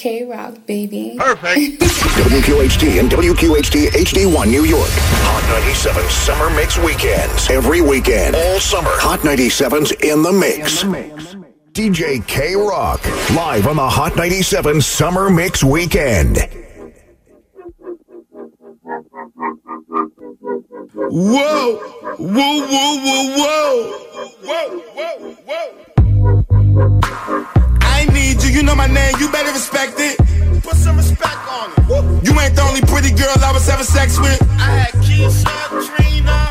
[0.00, 1.16] K Rock, baby.
[1.18, 1.82] Perfect.
[1.82, 4.88] WQHT and WQHT HD1 New York.
[4.88, 7.50] Hot 97 Summer Mix Weekends.
[7.50, 8.88] Every weekend, all summer.
[8.94, 10.84] Hot 97's in the mix.
[11.74, 13.04] DJ K Rock.
[13.36, 16.48] Live on the Hot 97 Summer Mix Weekend.
[21.10, 21.76] Whoa!
[22.16, 23.92] Whoa, whoa, whoa, whoa!
[24.46, 25.90] Whoa, whoa, whoa!
[28.00, 30.16] I need you, you know my name, you better respect it.
[30.62, 32.24] Put some respect on it.
[32.24, 34.40] You ain't the only pretty girl I was having sex with.
[34.56, 35.52] I had Keisha,
[35.84, 36.48] Trina.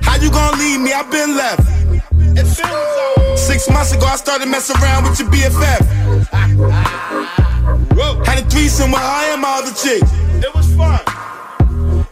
[0.00, 0.94] How you gonna leave me?
[0.94, 1.60] I've been left.
[2.40, 3.36] It feels so.
[3.36, 5.84] Six months ago, I started messing around with your BFF.
[8.24, 10.02] Had a threesome with her and my other chick.
[10.40, 11.00] It was fun.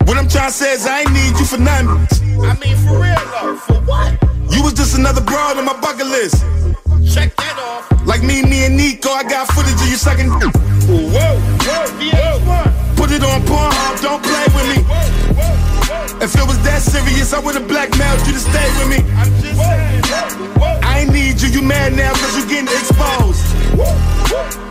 [0.04, 1.88] What I'm trying to say is I ain't need you for nothing.
[2.45, 3.56] I mean, for real though.
[3.64, 4.12] For what?
[4.52, 6.45] You was just another broad on my bucket list.
[7.14, 7.93] Check that off.
[8.04, 10.28] Like me, me and Nico, I got footage of you sucking.
[10.28, 11.40] Whoa, whoa,
[12.45, 12.96] whoa.
[12.96, 14.84] Put it on Pornhub, don't play with me.
[16.23, 19.01] If it was that serious, I would've blackmailed you to stay with me.
[20.82, 23.42] I ain't need you, you mad now cause you getting exposed.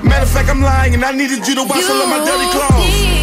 [0.04, 2.48] Matter of fact, I'm lying and I needed you to wash all of my dirty
[2.54, 3.14] clothes.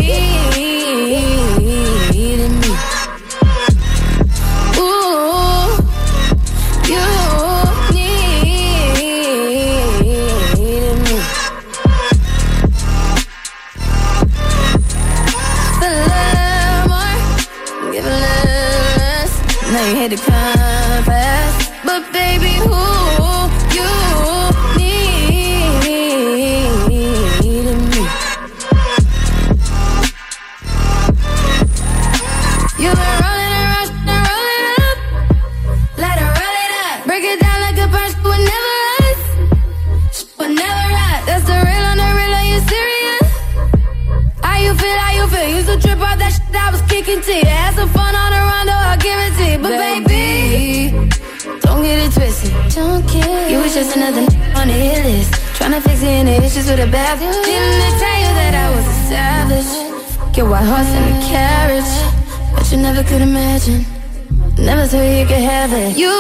[19.91, 22.90] Hit the compass, but baby, who
[65.69, 65.99] it.
[65.99, 66.20] You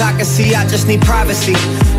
[0.00, 1.54] I can see, I just need privacy.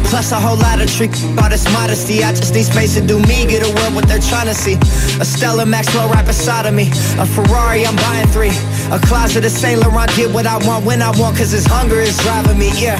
[0.09, 2.23] Plus a whole lot of trick about this modesty.
[2.23, 4.75] I just need space to do me, get away what they're trying to see.
[5.19, 6.89] A Stella Maxwell right beside of me.
[7.19, 8.55] A Ferrari, I'm buying three.
[8.91, 11.99] A closet of Saint Laurent, get what I want when I want, cause this hunger
[11.99, 12.99] is driving me, yeah.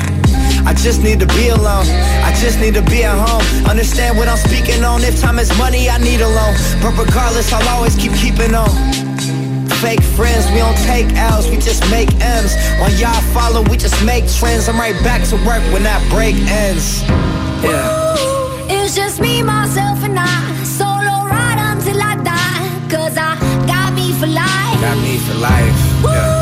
[0.65, 1.87] I just need to be alone.
[2.23, 3.41] I just need to be at home.
[3.65, 5.03] Understand what I'm speaking on.
[5.03, 6.53] If time is money, I need a loan.
[6.81, 9.08] But regardless, I'll always keep keeping on.
[9.81, 12.53] Fake friends, we don't take L's, we just make M's.
[12.81, 14.67] When y'all follow, we just make trends.
[14.67, 17.01] I'm right back to work when that break ends.
[17.63, 18.15] Yeah.
[18.69, 20.63] It's just me, myself, and I.
[20.65, 22.89] Solo ride until I die.
[22.89, 24.81] Cause I got me for life.
[24.81, 26.03] Got me for life.
[26.03, 26.38] Ooh,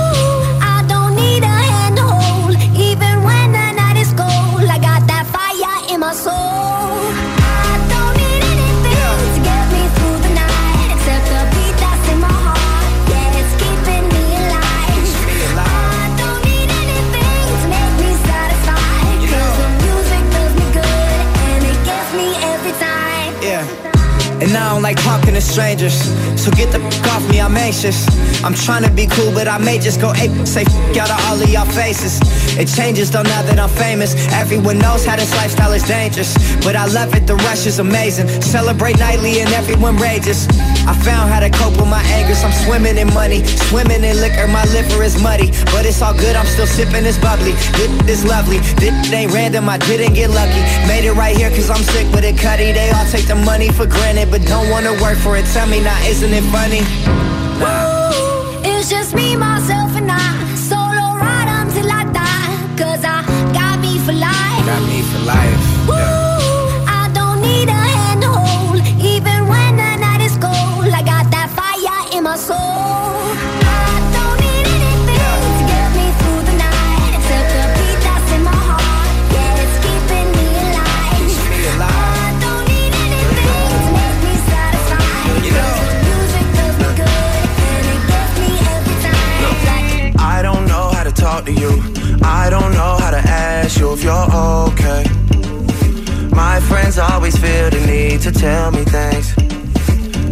[24.87, 25.99] like talking to strangers.
[26.41, 28.07] So get the fuck off me, I'm anxious.
[28.41, 30.31] I'm trying to be cool, but I may just go ape.
[30.47, 32.21] Say fuck out of all of y'all faces.
[32.57, 34.15] It changes though now that I'm famous.
[34.31, 36.31] Everyone knows how this lifestyle is dangerous.
[36.63, 38.27] But I love it, the rush is amazing.
[38.41, 40.47] Celebrate nightly and everyone rages.
[40.87, 42.41] I found how to cope with my angers.
[42.45, 44.47] I'm swimming in money, swimming in liquor.
[44.47, 46.37] My liver is muddy, but it's all good.
[46.37, 47.51] I'm still sipping this bubbly.
[47.75, 48.59] This is lovely.
[48.79, 49.67] This ain't random.
[49.67, 50.63] I didn't get lucky.
[50.87, 52.71] Made it right here cause I'm sick with it, cutty.
[52.71, 52.87] They
[53.17, 55.45] take the money for granted, but don't wanna work for it.
[55.53, 56.81] Tell me now, isn't it funny?
[57.65, 60.27] Ooh, it's just me, myself, and I.
[60.69, 62.49] Solo ride until I die.
[62.81, 63.17] Cause I
[63.53, 64.65] got me for life.
[64.71, 65.61] Got me for life.
[65.89, 68.81] Ooh, I don't need a hand to hold.
[69.13, 73.66] Even when the night is cold, I got that fire in my soul.
[92.27, 94.27] I don't know how to ask you if you're
[94.67, 95.03] okay.
[96.35, 99.27] My friends always feel the need to tell me things.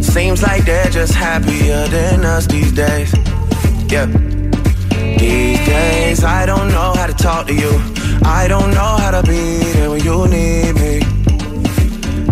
[0.06, 3.14] Seems like they're just happier than us these days.
[3.90, 4.06] Yeah.
[5.18, 7.72] These days, I don't know how to talk to you.
[8.24, 11.00] I don't know how to be there when you need me.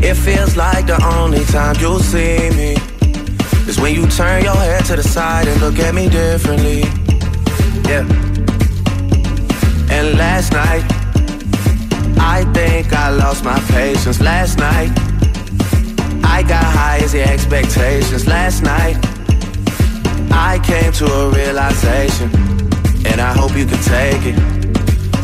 [0.06, 2.76] It feels like the only time you'll see me
[3.66, 6.82] is when you turn your head to the side and look at me differently.
[7.88, 8.23] Yeah.
[10.12, 10.84] Last night,
[12.20, 14.20] I think I lost my patience.
[14.20, 14.90] Last night,
[16.22, 18.26] I got high as the expectations.
[18.26, 18.96] Last night,
[20.30, 22.28] I came to a realization,
[23.06, 24.38] and I hope you can take it.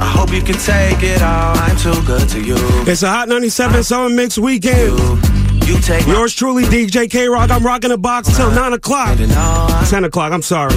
[0.01, 1.57] I hope you can take it all.
[1.59, 2.57] I'm too good to you.
[2.91, 4.99] It's a Hot 97 Summer Mix Weekend.
[4.99, 5.19] You,
[5.67, 7.51] you take Yours truly, DJ K Rock.
[7.51, 9.21] I'm rocking the box till 9 o'clock.
[9.21, 10.75] and all I 10 o'clock, I'm sorry.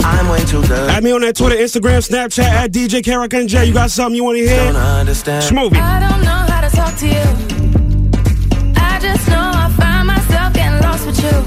[0.00, 0.90] I'm way too good.
[0.90, 3.66] Add me on that Twitter, Instagram, Snapchat at DJ K Rock NJ.
[3.66, 4.82] You got something you want to Don't hear?
[4.82, 5.44] understand.
[5.44, 5.76] Schmovie.
[5.80, 8.72] I don't know how to talk to you.
[8.76, 11.38] I just know I find myself getting lost with you.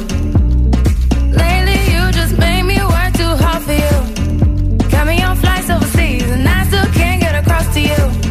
[1.36, 4.90] Lately, you just made me work too hard for you.
[4.90, 8.31] Got me on flights overseas, and I still can't get across to you.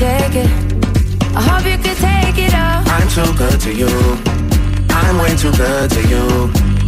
[0.00, 0.50] Take it.
[1.36, 2.80] I hope you could take it all.
[2.88, 3.92] I'm too good to you.
[4.88, 6.24] I'm way too good to you.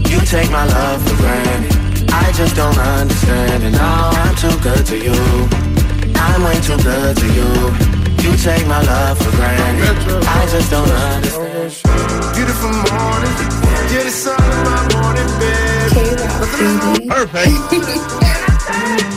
[0.09, 2.09] You take my love for granted.
[2.09, 3.73] I just don't understand it.
[3.77, 5.21] No, I'm too good to you.
[6.25, 7.51] I'm way too good to you.
[8.25, 9.97] You take my love for granted.
[10.39, 11.69] I just don't understand.
[12.33, 13.35] Beautiful morning,
[13.93, 15.93] you're the sun of my morning, babe.
[18.97, 19.09] K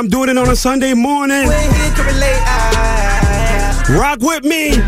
[0.00, 1.44] I'm doing it on a Sunday morning.
[1.46, 2.42] I'm here to relate.
[2.46, 4.78] I, Rock with me.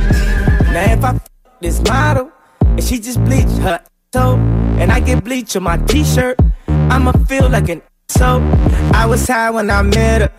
[0.72, 1.28] Now if I f-
[1.60, 2.32] this model
[2.62, 4.36] and she just bleach her toe
[4.78, 8.40] and I get bleach on my t-shirt, I'ma feel like an so.
[8.94, 10.32] I was high when I met her.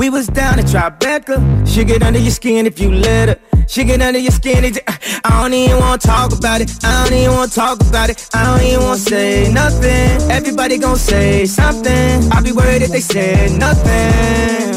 [0.00, 1.36] We was down at Tribeca.
[1.68, 3.38] She get under your skin if you let her.
[3.68, 4.64] She get under your skin.
[4.64, 6.70] It, I don't even wanna talk about it.
[6.82, 8.26] I don't even wanna talk about it.
[8.32, 10.30] I don't even wanna say nothing.
[10.30, 12.32] Everybody gon' say something.
[12.32, 14.72] I'll be worried if they said nothing.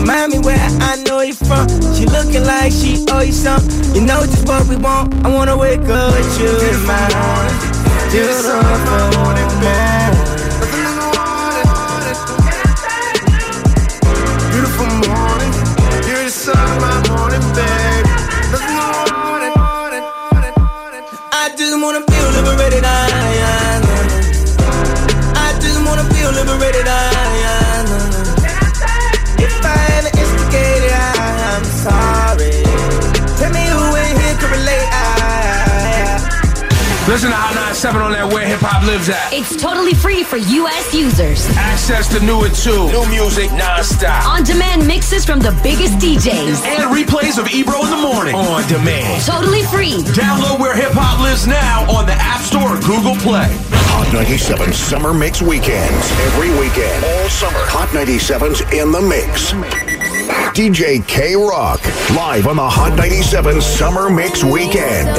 [0.00, 0.58] Remind me where
[0.90, 1.68] I know you from.
[1.94, 3.94] She looking like she owe you something.
[3.94, 5.24] You know just what we want.
[5.24, 8.10] I wanna wake up with you in my arms.
[8.10, 10.03] Beautiful morning.
[22.64, 22.84] Liberated.
[22.84, 22.88] I,
[23.44, 23.84] I,
[25.36, 26.86] I just wanna feel liberated.
[26.88, 26.92] I,
[27.44, 27.84] I,
[29.36, 31.12] if I ever instigated, I,
[31.52, 32.64] I'm sorry.
[33.36, 34.88] Tell me who in here can relate.
[34.92, 35.04] I,
[37.06, 39.28] Listen to Hot 7 on that Where Hip Hop Lives at.
[39.28, 40.96] It's totally free for U.S.
[40.96, 41.44] users.
[41.52, 42.88] Access to new and two.
[42.88, 44.24] New music nonstop.
[44.24, 46.64] On demand mixes from the biggest DJs.
[46.64, 48.32] And replays of Ebro in the morning.
[48.32, 49.20] On demand.
[49.28, 50.00] Totally free.
[50.16, 53.52] Download Where Hip Hop Lives now on the App Store or Google Play.
[53.92, 56.08] Hot 97 Summer Mix Weekends.
[56.32, 57.04] Every weekend.
[57.04, 57.60] All summer.
[57.68, 59.52] Hot 97's in the mix.
[60.56, 61.84] DJ K Rock.
[62.16, 65.12] Live on the Hot 97 Summer Mix Weekend.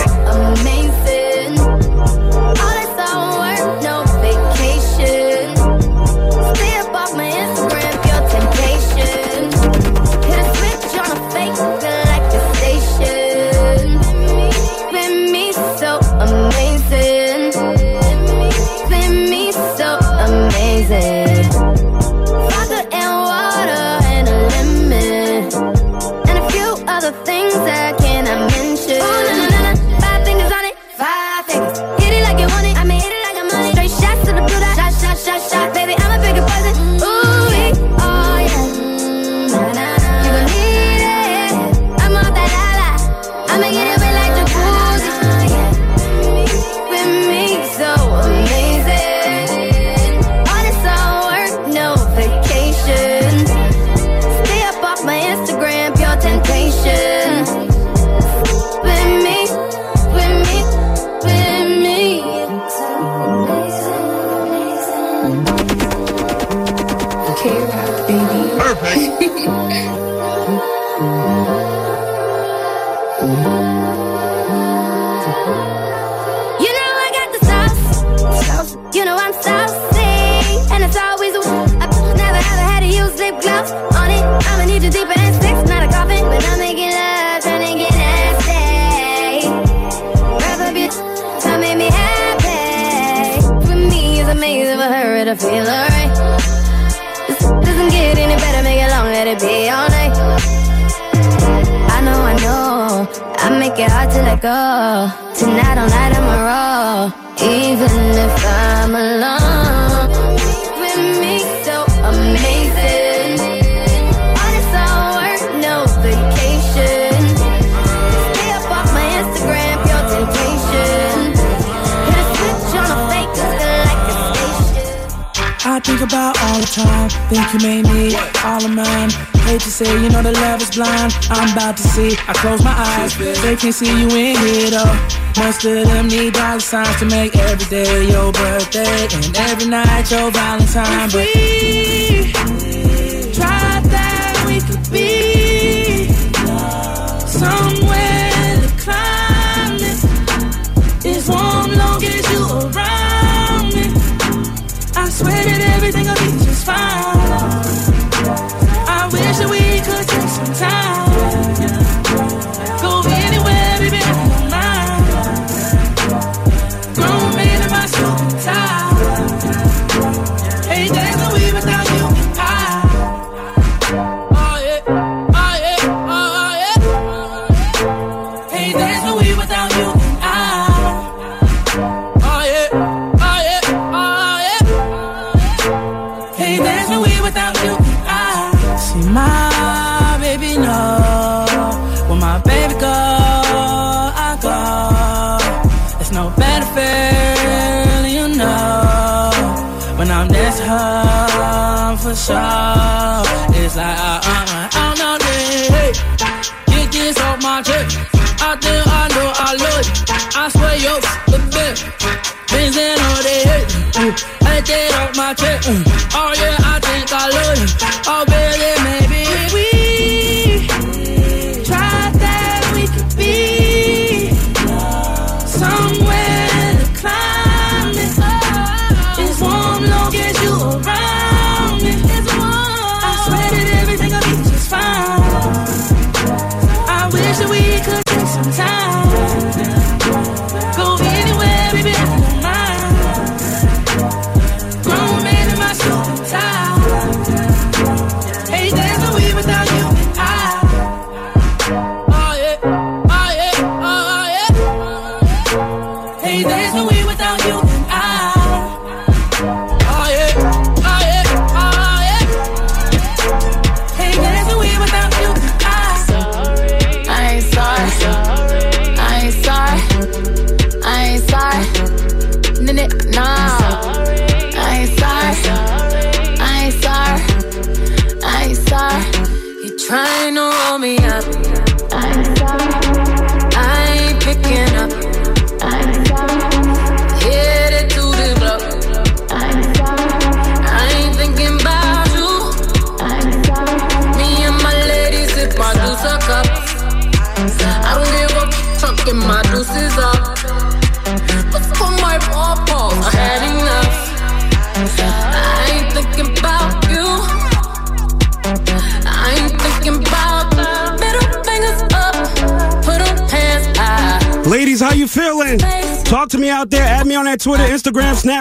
[129.56, 131.14] hate to say, you know the love is blind.
[131.30, 132.12] I'm about to see.
[132.28, 134.96] I close my eyes, they can't see you in here though.
[135.38, 140.12] Most of them need dollar signs to make every day your birthday and every night
[140.12, 141.10] your Valentine.
[141.12, 141.28] But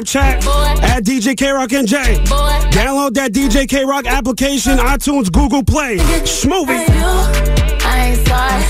[0.04, 2.16] Snapchat at DJ K Rock NJ.
[2.70, 5.96] Download that DJ K Rock application, iTunes, Google Play.
[5.96, 6.84] Schmovie.
[7.86, 8.62] I ain't sorry.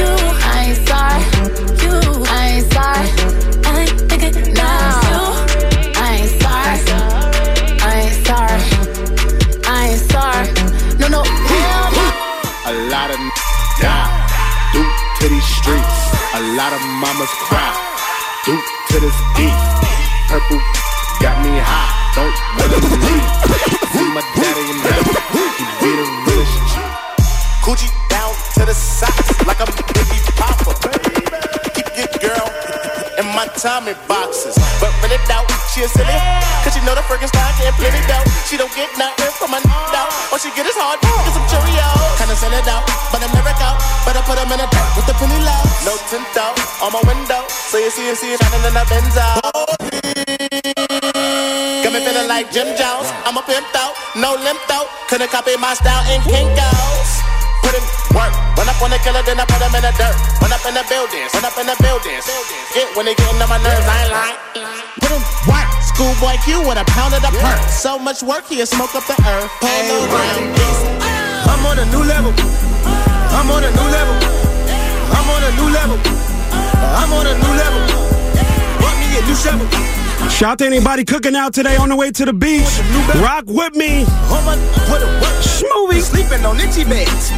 [0.00, 0.10] You,
[0.42, 1.69] I ain't sorry.
[33.60, 36.16] In Tommy boxes, but when it out, she a silly.
[36.64, 38.24] Cause she know the Frankenstein getting plenty dough.
[38.48, 39.60] She don't get nothing from my
[39.92, 40.10] out.
[40.32, 42.16] All she get is hard, get some Cheerios.
[42.16, 43.76] Kinda sell it out, but I'm never out.
[44.06, 45.62] Better put them in a dirt with the penny low.
[45.84, 49.28] No tint out on my window, so you see it, see shining in the Benzo.
[51.84, 53.08] Got me feeling like Jim Jones.
[53.28, 54.88] I'm a pimp out, no limp out.
[55.08, 57.09] Couldn't copy my style in Kinko's.
[57.70, 57.86] Put in
[58.18, 58.34] work.
[58.58, 60.18] Run up on the killer, then I put him in the dirt.
[60.42, 62.26] Run up in the buildings, run up in the buildings.
[62.74, 64.38] Get when they getting on my nerves, I ain't lying.
[64.98, 65.70] Put in work.
[65.86, 67.62] Schoolboy Q with a pound of the perk.
[67.70, 69.46] So much work, he'll smoke up the earth.
[69.62, 70.50] Polo round.
[71.46, 72.34] I'm on a new level.
[73.38, 74.18] I'm on a new level.
[75.14, 75.98] I'm on a new level.
[76.74, 77.82] I'm on a new level.
[78.82, 80.09] Want me a new shovel.
[80.28, 82.68] Shout out to anybody cooking out today on the way to the beach.
[83.22, 84.04] Rock with me.
[84.28, 84.58] On.
[85.40, 86.00] Schmovie.
[86.00, 87.30] Sleeping on itchy beds.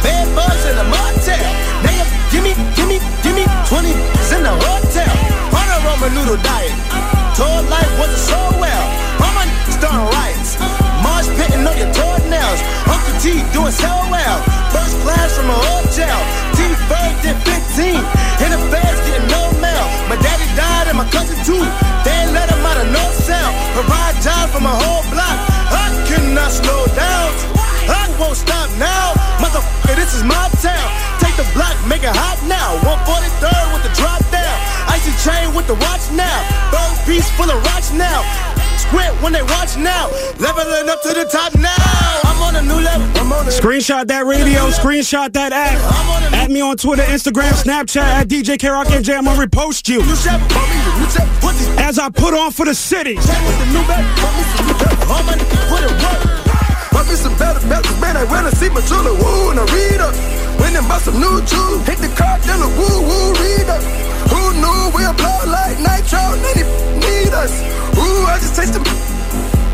[0.00, 1.44] Bed bugs in a motel.
[1.84, 5.12] They a gimme, gimme, gimme 20 in the hotel.
[5.52, 6.72] On a Ramen noodle diet.
[7.36, 8.84] Told life wasn't so well.
[9.20, 10.56] All my starting riots.
[11.04, 12.60] Mars pitting on your toenails.
[12.88, 14.38] Uncle T doing so well.
[14.72, 16.18] First class from a hotel.
[16.56, 16.64] T
[32.48, 32.76] now.
[32.84, 34.56] 143rd with the drop down.
[34.88, 36.38] Icy chain with the watch now.
[36.70, 38.22] Bird piece full of rocks now.
[38.78, 40.08] Squint when they watch now.
[40.38, 41.74] Leveling up to the top now.
[42.24, 43.06] I'm on a new level.
[43.14, 45.76] A Screenshot that radio, screenshot that app.
[46.32, 49.16] Add me on Twitter, Instagram, Snapchat at DJ K Rock NJ.
[49.16, 50.40] I'm gonna repost you new chef.
[50.54, 51.40] Want me a new chef.
[51.40, 53.14] Put these as I put on for the city.
[53.14, 54.04] Check with the new back.
[54.22, 55.12] Want me some new pepper.
[55.12, 56.92] All my niggas put it work.
[56.92, 58.16] Want me some better belts, man.
[58.16, 59.14] I wanna see my jeweler.
[59.14, 60.33] Woo, and I read up.
[60.60, 61.82] Went and bought some new jewels.
[61.86, 63.82] Hit the car, then a woo, woo, read up.
[64.32, 66.22] Who knew we blow like nitro?
[66.42, 66.62] Many
[67.02, 67.52] need us.
[67.98, 68.84] Ooh, I just taste them.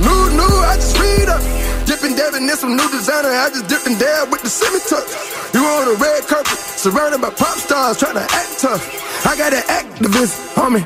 [0.05, 1.43] New, new, I just read up.
[1.87, 3.29] Dipping, dabbing in some new designer.
[3.31, 5.05] I just dipped and dab with the semi tuck.
[5.55, 8.83] You on a red carpet, surrounded by pop stars trying to act tough.
[9.27, 10.81] I got an activist on me,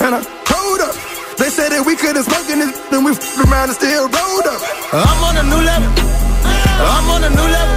[0.00, 0.94] and I hold up.
[1.36, 4.46] They said that we couldn't smoke in this, then we f- around and still rolled
[4.48, 4.60] up.
[4.92, 5.88] I'm on a new level.
[6.80, 7.76] I'm on a new level.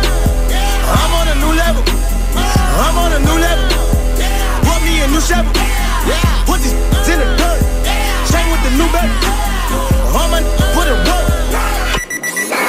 [0.83, 1.22] I'm on a new level.
[2.83, 3.63] I'm on a new level.
[4.67, 5.51] Want me a new shovel.
[6.45, 6.59] Put
[7.07, 7.63] in the dirt.
[8.27, 8.87] Chain with the new
[10.75, 11.33] put it work.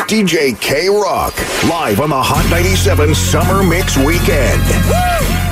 [0.06, 1.34] DJ K Rock,
[1.68, 4.62] live on the Hot 97 Summer Mix Weekend.
[4.88, 5.43] Yeah,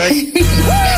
[0.00, 0.40] baby.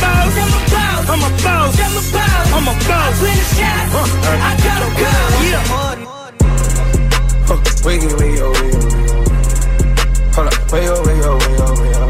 [0.00, 0.32] boss.
[0.38, 1.02] I'm a boss.
[1.06, 1.22] Them a boss.
[1.22, 1.72] I'm a boss.
[1.76, 2.46] Them a boss.
[2.52, 3.12] I'm a boss.
[3.12, 3.92] I play the shots.
[3.92, 5.42] I call the calls.
[5.52, 5.64] Yeah.
[7.48, 10.32] Huh, Wiggy, wiggy, oh, wiggy, oh, wiggy, oh.
[10.34, 12.08] Hold up, way oh, way oh, way oh, way oh.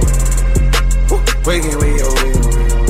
[1.11, 2.85] Woo, Wiggy, wiggy, oh, wiggy, oh, wiggy, oh.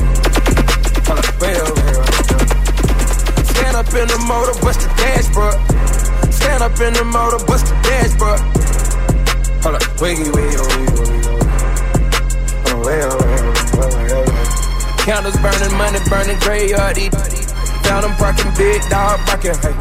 [1.07, 3.45] Hold up, way oh, way oh, way oh.
[3.55, 5.57] Stand up in the motor, bust the dashboard.
[6.35, 8.41] Stand up in the motor, bust the dashboard.
[9.63, 11.42] Hold up, wiggy, wiggy, oh, wiggy, oh, wiggy, oh.
[15.03, 17.11] Candles burning, money burning, graveyard eat.
[17.91, 19.75] Found them barking, big dog barking, hey.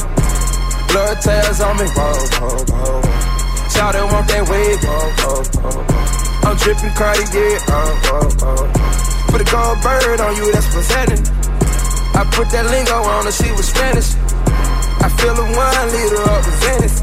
[0.90, 2.10] Blood tails on me, whoa,
[2.42, 3.02] whoa, whoa.
[3.70, 6.50] Shout it, want that wave, whoa, whoa, whoa.
[6.50, 8.66] I'm dripping Cartier, oh, oh, oh.
[9.30, 11.22] Put a gold bird on you, that's presenting.
[12.18, 14.18] I put that lingo on her, she was Spanish.
[15.06, 16.98] I feel the wine leader up with Venice.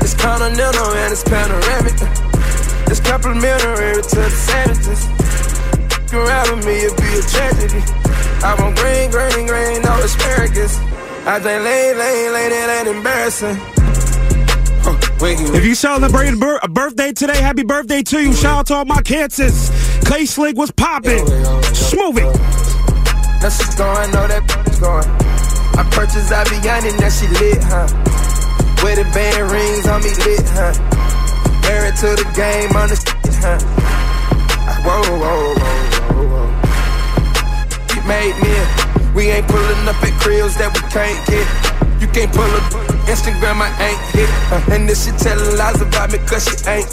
[0.00, 2.00] It's continental and it's panoramic.
[2.88, 5.15] It's complimentary to the savages.
[6.12, 7.82] Around with me, it'd be a tragedy.
[8.42, 10.78] I want green, green, green, no asparagus.
[11.26, 13.58] I think lane, lane, lane, it ain't embarrassing.
[15.18, 18.32] If you celebrated a birthday today, happy birthday to you.
[18.32, 19.70] Shout out to all my cancers.
[20.04, 21.26] Clay Slick was popping.
[21.74, 22.24] Smooth it.
[23.42, 24.46] Now she's going, know that
[24.80, 25.04] going.
[25.76, 27.88] I purchased Aviani, now she lit, huh?
[28.84, 30.72] With the band rings on me lit, huh?
[31.62, 34.05] Married to the game on the shit, huh?
[34.84, 37.94] Whoa, whoa, whoa, whoa, whoa.
[37.94, 38.56] You made me
[39.16, 41.48] we ain't pulling up at cribs that we can't get.
[41.96, 42.68] You can't pull up
[43.08, 44.28] Instagram, I ain't hit.
[44.52, 46.84] Uh, and this shit telling lies about me, cause she ain't.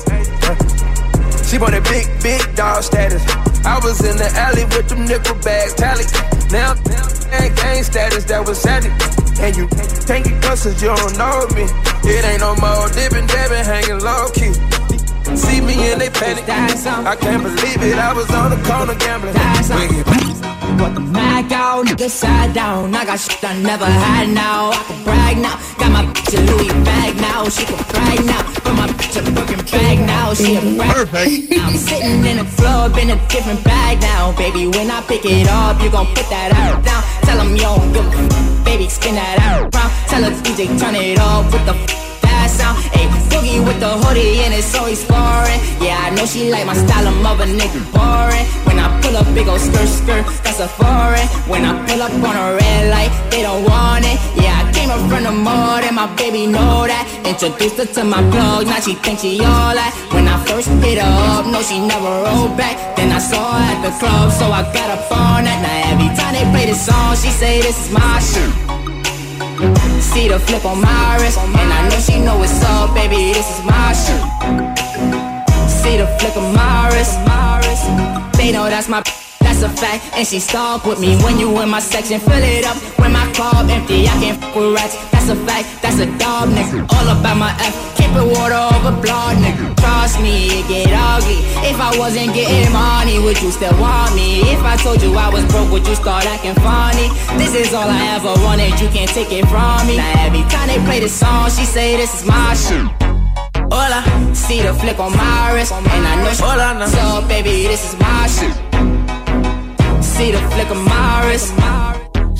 [0.48, 0.56] Uh,
[1.44, 3.20] she want a big, big dog status.
[3.68, 6.08] I was in the alley with them nickel bags, tally.
[6.48, 6.80] Now,
[7.36, 8.88] and gang status, that was sandy.
[9.44, 9.68] And you
[10.08, 11.68] can't get cause you don't know me.
[12.08, 14.56] It ain't no more dipping, dabbing, hanging low key.
[15.36, 16.48] See me and they panic.
[16.48, 17.98] I can't believe it.
[17.98, 19.34] I was on the corner gambling.
[20.78, 22.93] Put the Mac out, nigga side down.
[22.96, 24.72] I got shit I never had now.
[24.72, 25.56] I can brag now.
[25.78, 27.50] Got my bitch a Louis bag now.
[27.50, 28.41] She can brag now.
[28.65, 30.34] Put my bitch a Birkin bag now.
[30.34, 30.91] She a brag.
[30.93, 31.54] Perfect.
[31.60, 34.36] I'm sitting in a club in a different bag now.
[34.38, 37.04] Baby, when I pick it up, you gon' put that out down.
[37.26, 39.91] Tell them you don't give a f- Baby, spin that out round.
[40.10, 42.03] Tell the DJ turn it up with the
[42.47, 42.77] sound.
[42.93, 45.60] Ayy, boogie with the hoodie and it's always foreign.
[45.82, 48.45] Yeah, I know she like my style of mother nigga boring.
[48.67, 51.27] When I pull up, big ol' skirt skirt, that's a foreign.
[51.47, 54.17] When I pull up on a red light, they don't want it.
[54.41, 57.06] Yeah, I came up from the mud and my baby know that.
[57.25, 59.91] Introduced her to my plug, now she thinks she all that.
[60.13, 62.95] When I first hit her up, no, she never rolled back.
[62.95, 65.60] Then I saw her at the club, so I got up on that.
[65.63, 68.73] Now every time they play this song, she say this is my shit.
[70.02, 73.34] See the flip on my wrist, and I know she know what's up, baby.
[73.34, 74.22] This is my shit.
[75.70, 76.36] See the flick
[76.89, 78.38] wrist, my wrist.
[78.38, 79.23] They know that's my.
[79.63, 82.19] That's a fact, and she stalk with me when you in my section.
[82.19, 84.04] Fill it up when my club empty.
[84.04, 84.99] I can't f with rats.
[85.15, 86.84] That's a fact, that's a dog nigga.
[86.91, 89.71] All about my F, keep it water over blood nigga.
[89.80, 91.39] Trust me, it get ugly.
[91.63, 94.43] If I wasn't getting money, would you still want me?
[94.52, 97.08] If I told you I was broke, would you start acting funny?
[97.39, 99.95] This is all I ever wanted, you can't take it from me.
[99.95, 102.84] Now every time they play this song, she say this is my shit.
[103.71, 104.04] Hola,
[104.36, 106.86] see the flick on my wrist, and I know she Hola, no.
[106.91, 108.52] So baby, this is my shit.
[110.24, 111.52] See the flick of my wrist.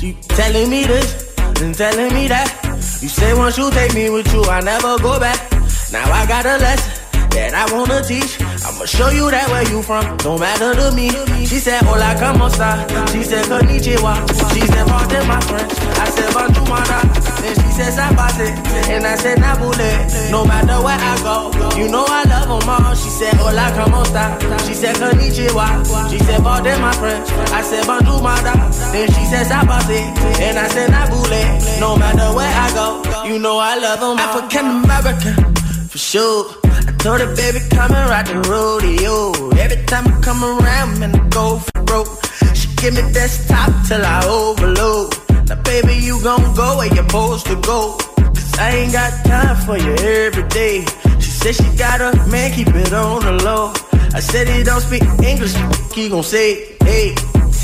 [0.02, 2.48] You telling me this and telling me that.
[3.02, 5.52] You say once you take me with you, I never go back.
[5.92, 8.40] Now I got a lesson that I wanna teach.
[8.64, 11.10] I'ma show you that where you from, don't matter to me.
[11.44, 12.80] She said, Hola, como esta?
[13.12, 14.24] She said, Konnichiwa.
[14.56, 15.72] She said, pardon my French.
[16.00, 16.64] I said, Bonjour.
[17.44, 18.48] Then she said, Sabate.
[18.88, 20.30] And I said, Nabule.
[20.32, 22.94] No matter where I go, you know I love them all.
[22.96, 24.32] She said, Hola, como esta?
[24.64, 25.84] She said, Konnichiwa.
[26.10, 27.28] She said, pardon my French.
[27.52, 28.24] I said, Bonjour.
[28.92, 30.00] Then she said, Sabate.
[30.40, 31.80] And I said, Nabule.
[31.80, 34.18] No matter where I go, you know I love them all.
[34.18, 35.52] African American,
[35.94, 36.50] for sure.
[36.64, 39.30] I told her, baby, come and ride the rodeo.
[39.62, 42.08] Every time I come around, man, I go for broke.
[42.52, 45.14] She give me desktop till I overload.
[45.48, 47.96] Now, baby, you gon' go where you're supposed to go.
[48.16, 50.84] Cause I ain't got time for you every day.
[51.22, 53.72] She said she got a man, keep it on the low.
[54.18, 55.54] I said he don't speak English,
[55.94, 57.14] he gon' say, hey.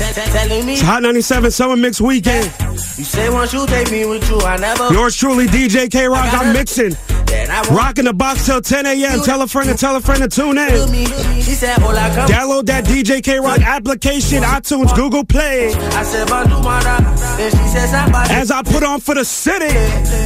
[0.03, 2.45] It's Hot 97 Summer Mix Weekend.
[2.71, 4.91] you say once you take me with you, I never.
[4.91, 6.33] Yours truly, DJ K Rock.
[6.33, 6.95] I'm mixing.
[7.31, 9.21] That I want Rocking the box till 10 a.m.
[9.21, 10.91] Tell a friend and tell a friend to tune in.
[10.91, 11.05] me.
[11.41, 12.27] She said, Hola, come.
[12.29, 15.73] Download that DJ K Rock application, iTunes, Google Play.
[15.73, 16.97] I said, Bonjour, manda.
[17.37, 18.33] Then she said, somebody.
[18.33, 19.71] As I put on for the city.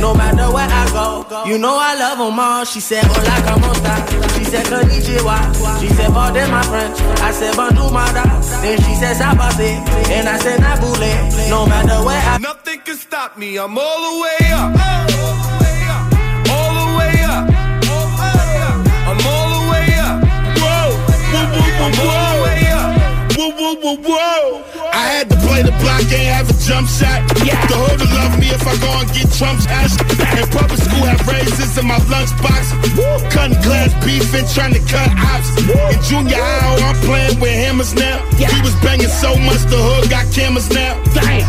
[0.02, 2.66] No matter where I go, you know I love them all.
[2.66, 3.96] She said, Hola, como esta?
[4.38, 5.80] She said, Konnichiwa.
[5.80, 7.00] She said, pardon my French.
[7.22, 8.24] I said, Bonjour, manda.
[8.62, 9.78] Then she said, Sabate.
[10.10, 11.50] And I said, Nabule.
[11.50, 13.58] No matter where I go Nothing can stop me.
[13.58, 14.66] I'm all the way up.
[14.66, 15.65] All the way up.
[17.38, 20.24] I'm all the way up.
[20.58, 22.86] Whoa, whoa, whoa, whoa, whoa.
[23.36, 24.85] Whoa, whoa, whoa, whoa.
[25.16, 27.24] Had to play the block, ain't have a jump shot.
[27.40, 29.96] The hood will love me if I go and get Trump's ass.
[29.96, 32.76] In public school, have raisins in my lunchbox.
[33.32, 35.56] Cutting glass beef and trying to cut ops.
[35.56, 38.20] In junior high, oh, I'm playing with hammers now.
[38.36, 41.00] He was banging so much, the hood got cameras now.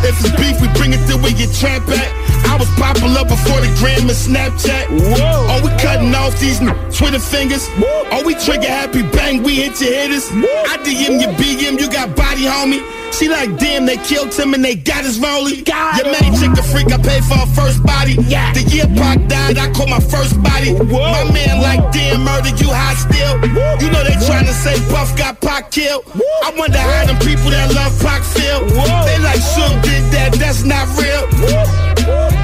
[0.07, 2.07] If it's beef, we bring it to where you tramp at.
[2.47, 4.95] I was popular before the gram and Snapchat.
[4.95, 5.51] Whoa.
[5.51, 6.63] Are we cutting off these
[6.95, 7.67] Twitter fingers?
[8.15, 9.03] Are we trigger happy?
[9.03, 10.31] Bang, we hit your hitters.
[10.31, 12.87] I DM you BM, you got body, homie.
[13.13, 15.67] She like, damn, they killed him and they got his rollie.
[15.67, 18.15] Your main chick a freak, I paid for her first body.
[18.17, 20.73] The year Pac died, I caught my first body.
[20.73, 23.35] My man like, damn, murder, you hot still.
[23.81, 26.05] You know they trying to say Puff got Pac killed.
[26.45, 28.65] I wonder how them people that love Pac feel.
[29.07, 31.25] They like, Suge did that, that's not real.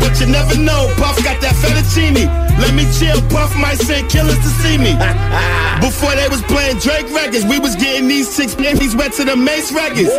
[0.00, 2.28] But you never know, Puff got that fettuccine.
[2.60, 4.92] Let me chill, Puff might send killers to see me.
[5.80, 9.36] Before they was playing Drake records, we was getting these chicks panties wet to the
[9.36, 10.12] Mase records.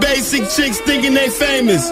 [0.00, 1.88] Basic chicks thinking they famous.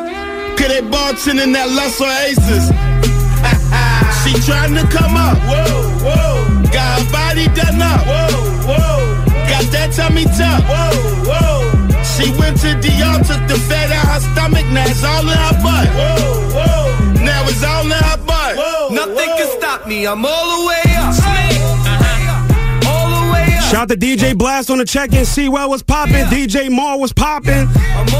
[0.56, 2.68] Cause they bartending in that Lust or Aces.
[4.20, 5.36] she trying to come up.
[5.48, 6.62] Whoa, whoa.
[6.72, 8.04] Got her body done up.
[8.04, 9.00] Whoa, whoa.
[9.48, 10.64] Got that tummy tuck.
[10.68, 12.04] Whoa, whoa.
[12.04, 15.56] She went to Dior, took the fat out her stomach, now it's all in her
[15.62, 15.88] butt.
[15.88, 16.79] Whoa, whoa.
[17.22, 18.56] Now it's all in her butt.
[18.92, 20.06] Nothing can stop me.
[20.06, 21.14] I'm all the way up.
[21.14, 22.88] Uh-huh.
[22.88, 23.62] All the way up.
[23.70, 25.24] Shout to DJ Blast on the check in.
[25.24, 26.24] Sewell was popping.
[26.26, 27.66] DJ Moore was popping.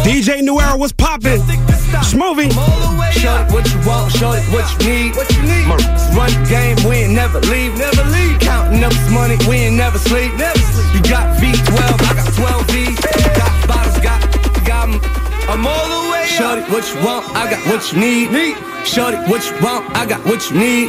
[0.04, 1.40] DJ New Era was popping.
[2.06, 2.50] Smoothie.
[3.12, 5.16] Show it what you want, show it what you need.
[5.16, 5.66] What you need.
[6.16, 8.38] Run the game, we ain't never leave, never leave.
[8.40, 10.94] Counting up this money, we ain't never sleep, never sleep.
[10.94, 12.96] You got V12, I got 12 V.
[13.36, 14.20] Got bottles, got,
[14.64, 15.00] got 'em.
[15.50, 15.99] I'm all the
[16.30, 18.30] way Show it what you want, I got what you need.
[18.32, 18.56] need.
[18.86, 20.88] Show what you want, I got what you need.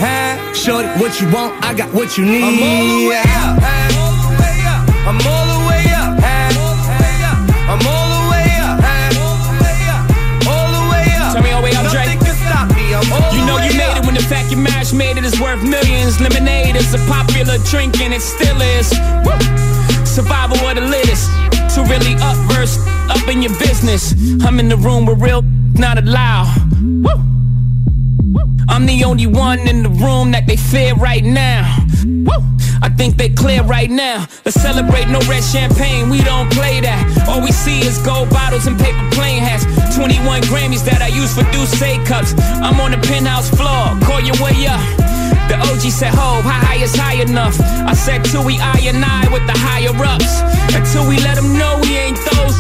[0.56, 2.44] Show it what you want, I got what you need.
[2.44, 3.58] I'm all the way up.
[3.62, 4.82] All the way up.
[5.12, 6.14] I'm all the way up.
[7.72, 8.50] I'm all the way
[9.90, 10.06] up.
[10.48, 11.34] All the way up.
[11.34, 12.06] Turn me all the way up, Dre.
[12.06, 12.94] Nothing can stop me.
[12.94, 13.98] I'm all You the know way you made up.
[14.04, 16.20] it when the fact your marriage made it is worth millions.
[16.22, 18.92] Lemonade is a popular drink and it still is.
[19.26, 19.36] Woo!
[20.06, 21.30] Survival of the littest.
[21.76, 22.78] To really up verse,
[23.10, 24.14] up in your business.
[24.44, 25.42] I'm in the room with real,
[25.74, 26.54] not allowed.
[26.82, 27.10] Woo!
[28.68, 31.64] I'm the only one in the room that they fear right now.
[32.06, 32.44] Woo!
[32.82, 34.28] I think they clear right now.
[34.44, 37.26] Let's celebrate no red champagne, we don't play that.
[37.30, 39.64] All we see is gold bottles and paper plane hats.
[39.96, 42.34] 21 Grammys that I use for Douce cups.
[42.60, 45.01] I'm on the penthouse floor, call your way up.
[45.50, 47.60] The OG said, Ho, how high is high enough?
[47.60, 50.34] I said, till we I and I with the higher ups.
[50.76, 52.56] Until we let them know we ain't those.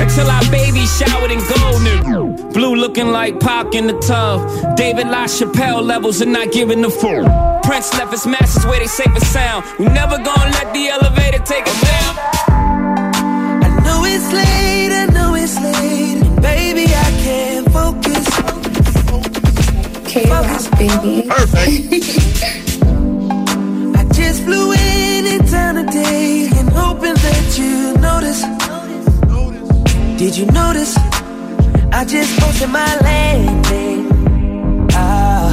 [0.00, 2.52] Until our baby showered in gold, nigga.
[2.52, 4.76] Blue looking like Pac in the tub.
[4.76, 7.24] David LaChapelle levels and not giving the full.
[7.62, 9.64] Prince left his masters where they safe and sound.
[9.78, 12.14] We never gonna let the elevator take us down.
[13.66, 16.20] I know it's late, I know it's late.
[16.42, 17.53] Baby, I can't.
[20.14, 21.26] Baby.
[23.98, 25.44] I just flew in in
[26.56, 28.42] and hoping that you notice.
[30.16, 30.96] Did you notice?
[31.92, 34.08] I just posted my landing.
[34.92, 35.50] Ah,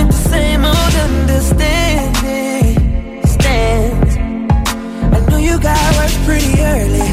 [0.00, 2.78] if the same old understanding.
[5.14, 7.06] I know you got work pretty early.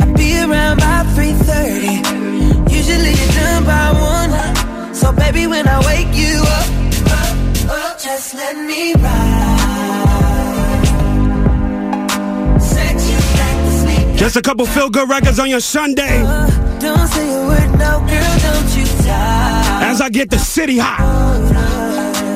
[0.00, 2.02] I'll be around by 3:30.
[2.70, 4.17] Usually you're done by one.
[4.98, 6.68] So baby, when I wake you up,
[7.22, 7.36] up,
[7.70, 9.78] up, just let me ride.
[12.60, 14.16] Sex you like to sleep.
[14.16, 16.20] Just a couple feel good records on your Sunday.
[16.80, 19.84] Don't say a word, no girl, don't you die.
[19.88, 20.98] As I get the city hot.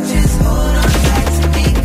[0.07, 1.83] Just hold on tight to me,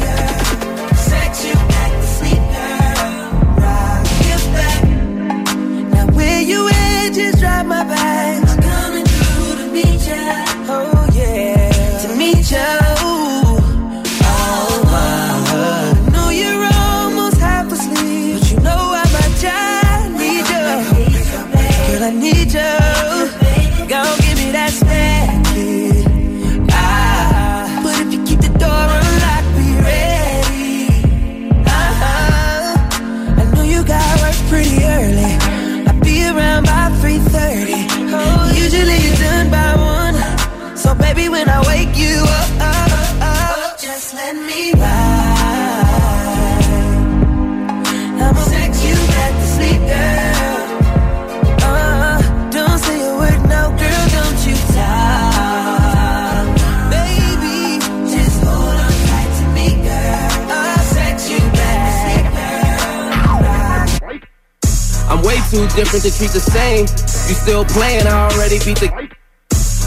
[65.87, 66.83] different to treat the same.
[67.31, 68.91] You still playing, I already beat the.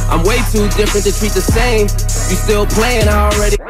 [0.08, 1.92] I'm way too different to treat the same.
[2.32, 3.60] You still playing, I already.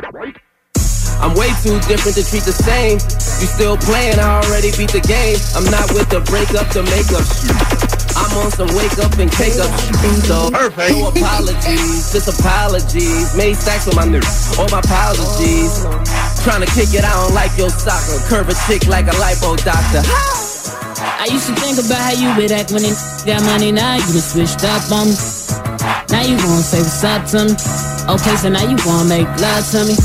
[1.18, 3.02] I'm way too different to treat the same.
[3.42, 5.42] You still playing, I already beat the game.
[5.58, 7.58] I'm not with the breakup, the makeup shit.
[8.14, 9.70] I'm on some wake up and cake up.
[10.22, 13.34] So, no apologies, just apologies.
[13.34, 15.82] Made stacks with my nerves, all my apologies.
[16.46, 18.22] Trying to kick it, I don't like your soccer.
[18.30, 20.06] Curve a chick like a lipo doctor.
[21.20, 22.96] I used to think about how you would act when they
[23.28, 23.68] got money.
[23.76, 25.16] Now you done switched up on me.
[26.08, 27.52] Now you wanna say what's up to me.
[28.08, 30.00] Okay, so now you wanna make love to me.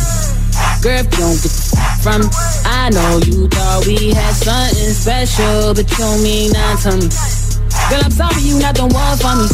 [0.84, 1.56] Girl, if you don't get
[2.04, 2.28] from me,
[2.68, 7.66] I know you thought we had something special, but you don't mean nothing to me.
[7.88, 9.48] Girl, I'm sorry you not the one for me.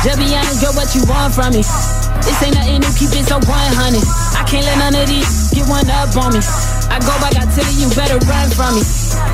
[0.00, 1.68] Just be honest, girl, what you want from me?
[2.24, 3.44] This ain't nothing new, keep it so 100.
[3.44, 6.40] I can't let none of these get one up on me.
[6.88, 8.82] I go back, I tell you, you better run from me.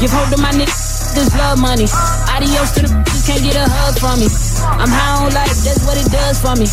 [0.03, 0.84] Give hold to my niggas,
[1.14, 1.87] this love money.
[2.35, 4.29] Adios to the bitches, can't get a hug from me.
[4.66, 6.66] I'm high on life, that's what it does for me.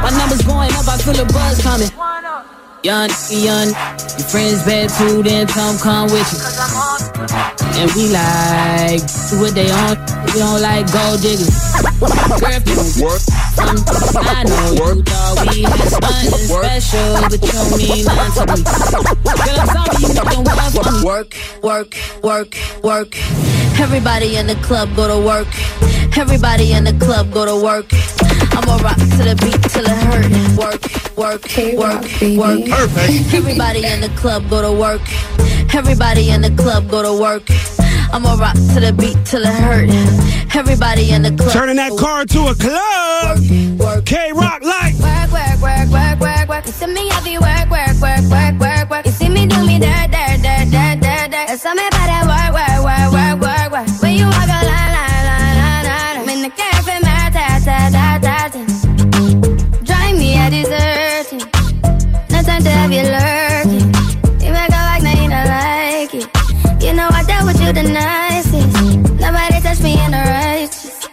[0.00, 1.90] My numbers going up, I feel a buzz coming.
[2.86, 6.38] Young, young, your friends bad too, then Tom come with you.
[7.78, 9.02] And we like
[9.38, 9.98] what they on,
[10.30, 11.50] we don't like gold diggers.
[12.38, 13.22] Girl, if you work
[13.58, 18.62] I know you thought we had something special, but you don't mean nothing to me.
[18.62, 21.04] Girl, I'm sorry you don't want from me.
[21.04, 23.47] Work, work, work, work.
[23.80, 25.48] Everybody in the club go to work.
[26.18, 27.86] Everybody in the club go to work.
[28.52, 30.28] I'ma rock to the beat till it hurt.
[30.58, 30.82] Work,
[31.16, 31.42] work,
[31.78, 32.02] work,
[32.36, 32.68] work.
[33.32, 35.02] Everybody in the club go to work.
[35.74, 37.44] Everybody in the club go to work.
[38.12, 39.90] I'ma rock to the beat till it hurt.
[40.56, 41.52] Everybody in the club.
[41.52, 43.38] Turning that car to a club.
[44.04, 44.94] K Rock like.
[44.98, 46.66] Work, work, work, work, work, work.
[46.66, 49.06] You see me heavy work, work, work, work, work, work.
[49.06, 51.46] You see me do me dirt, dirt, dirt, dirt, dirt, dirt.
[51.46, 51.86] That's something
[67.68, 68.72] you the nicest.
[69.20, 71.08] Nobody touched me in the righteous.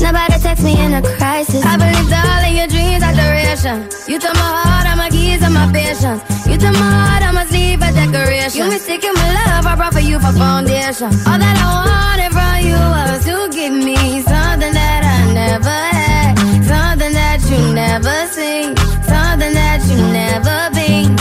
[0.00, 1.64] Nobody text me in a crisis.
[1.64, 3.88] I believed all of your dreams are duration.
[4.06, 6.22] You took my heart, all my keys, and my patience.
[6.46, 8.58] You took my heart, I must leave a decoration.
[8.62, 11.10] You mistaken my love, I brought for you for foundation.
[11.26, 16.34] All that I wanted from you was to give me something that I never had,
[16.70, 18.76] something that you never seen,
[19.10, 21.16] something that you never been.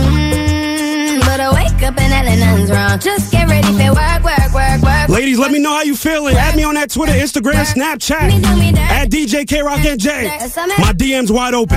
[0.00, 2.98] Mm, But I wake up and nothing's wrong.
[2.98, 3.30] Just
[5.10, 6.36] Ladies, let me know how you feeling.
[6.36, 8.30] Add me on that Twitter, Instagram, Snapchat.
[8.78, 10.56] At DJ K Rock NJ.
[10.78, 11.76] My DM's wide open.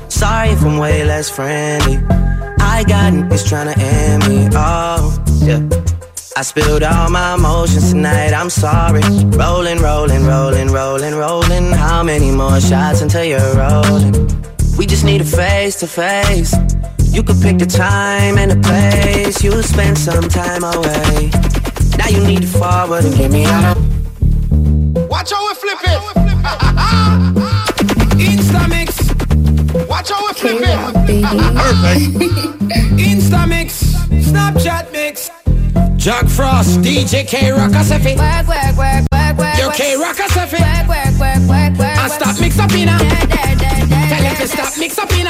[0.21, 1.97] Sorry if I'm way less friendly.
[2.59, 4.49] I got niggas tryna end me.
[4.53, 5.67] Oh, yeah.
[6.37, 9.01] I spilled all my emotions tonight, I'm sorry.
[9.35, 11.71] Rolling, rolling, rolling, rolling, rolling.
[11.71, 14.13] How many more shots until you're rolling?
[14.77, 16.53] We just need a face to face.
[17.11, 19.43] You could pick the time and the place.
[19.43, 21.31] You spend some time away.
[21.97, 23.75] Now you need to forward and get me out.
[23.75, 25.09] of.
[25.09, 25.99] Watch how we flip it.
[28.21, 28.90] Insta mix.
[30.01, 31.23] Watch how we flip it.
[32.97, 33.83] Insta mix.
[34.09, 35.29] Snapchat mix.
[35.95, 38.17] Jack Frost, DJ K Rock Asefi.
[38.17, 39.57] Work, work, work, work, work.
[39.59, 40.57] Yo, K Rock Asefi.
[40.57, 41.97] Work, work, work, work, work.
[42.01, 45.25] And stop mix up in Tell him to stop mix up in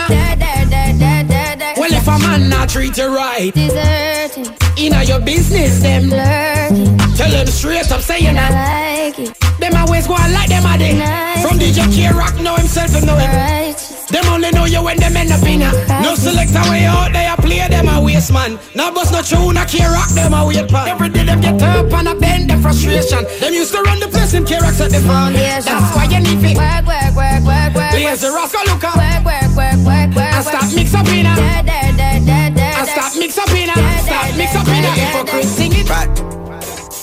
[1.75, 6.09] Well, if a man not treat you right, Deserting, inna your business, them.
[6.09, 8.51] lurking, Tell them straight up, say you I not.
[8.51, 9.37] like it.
[9.61, 10.97] Them always go on like them a day.
[10.97, 11.45] Nice.
[11.45, 13.29] From DJ K Rock, know himself and know him.
[13.29, 13.70] Righteous,
[14.11, 15.71] Them only know you when them end up in ya.
[16.03, 18.59] No selector way out there, play them a waste man.
[18.75, 20.87] Now bust no tune, a K Rock, them a wait pan.
[20.87, 23.23] Every day them get up and a bend the frustration.
[23.39, 25.63] Them used to run the place in K Rock at the foundation.
[25.63, 26.57] That's why you need it.
[26.59, 27.93] work, work, work, work, work.
[27.95, 28.99] Lazy Rascal look up.
[28.99, 30.33] Work, work, work, work, work.
[30.35, 31.35] And stop mix up in ya.
[31.39, 32.85] And da.
[32.85, 33.75] stop mix up in ya.
[34.03, 34.91] Stop mix up in ya.
[34.91, 35.87] Hypocrite, sing it.
[35.87, 36.11] Right.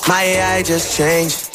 [0.08, 1.50] My AI just changed.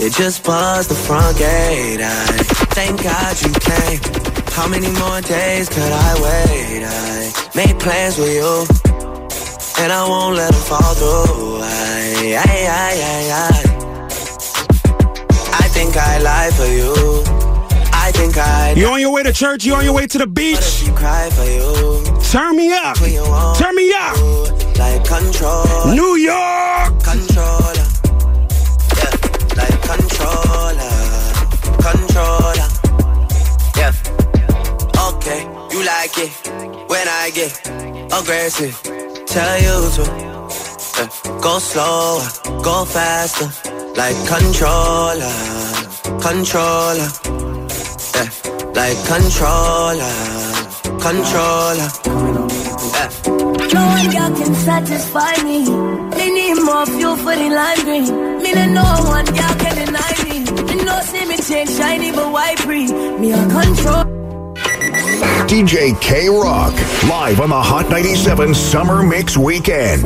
[0.00, 2.00] It just buzzed the front gate.
[2.00, 2.26] I
[2.74, 4.37] thank God you came.
[4.58, 6.82] How many more days could I wait?
[6.84, 8.66] I made plans with you,
[9.82, 11.60] and I won't let them fall through.
[11.62, 13.78] I, I, I, I, I.
[15.78, 16.92] Think I lie for you.
[17.92, 18.72] I think I.
[18.72, 19.64] You on your way to church?
[19.64, 20.90] You on your way to the beach?
[20.96, 22.02] Cry for you.
[22.32, 22.96] Turn me up.
[23.56, 24.16] Turn me up.
[24.76, 25.94] Like control.
[25.94, 26.98] New York.
[27.04, 27.86] Controller.
[28.98, 29.14] Yeah.
[29.54, 30.90] Like controller.
[31.80, 32.37] Controller.
[35.08, 35.40] Okay.
[35.72, 36.32] You like it
[36.86, 37.52] when I get
[38.12, 38.76] aggressive.
[39.24, 40.02] Tell you to.
[40.04, 40.48] Yeah.
[41.00, 42.28] Uh, go slower.
[42.62, 43.48] Go faster.
[43.96, 45.32] Like controller.
[46.20, 47.08] Controller.
[48.16, 48.28] Yeah.
[48.76, 50.12] Like controller.
[51.00, 51.88] Controller.
[52.92, 53.08] Yeah.
[53.72, 55.58] No one girl can satisfy me.
[56.18, 58.42] Me need more fuel for the lime green.
[58.42, 58.84] Me no
[59.16, 60.40] one girl can deny me.
[60.68, 62.92] Me no see me change shiny but white free.
[63.18, 64.07] Me a control.
[65.48, 66.74] DJ K Rock,
[67.08, 70.04] live on the Hot 97 Summer Mix Weekend.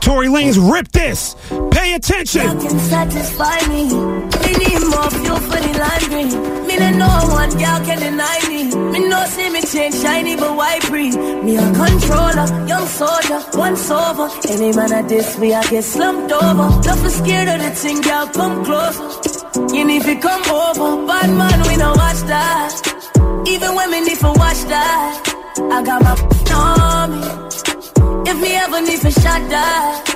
[0.00, 1.34] Tory Lanez rip this.
[1.72, 2.42] Pay attention.
[2.46, 3.90] Girl can satisfy me.
[3.90, 6.66] Me need more fuel for the lime green.
[6.68, 8.72] Me no no one girl can deny me.
[8.92, 11.10] Me no see me change shiny but white free.
[11.10, 14.30] Me a controller, young soldier, once over.
[14.48, 16.80] Any man at this we I get slumped over.
[16.80, 19.74] Don't be scared of the thing, girl, come closer.
[19.74, 22.93] You need to come over, bad man we no watch that.
[23.46, 25.22] Even when me need to watch that,
[25.72, 26.14] I got my
[26.54, 28.30] on me.
[28.30, 30.10] If me ever need to shot that.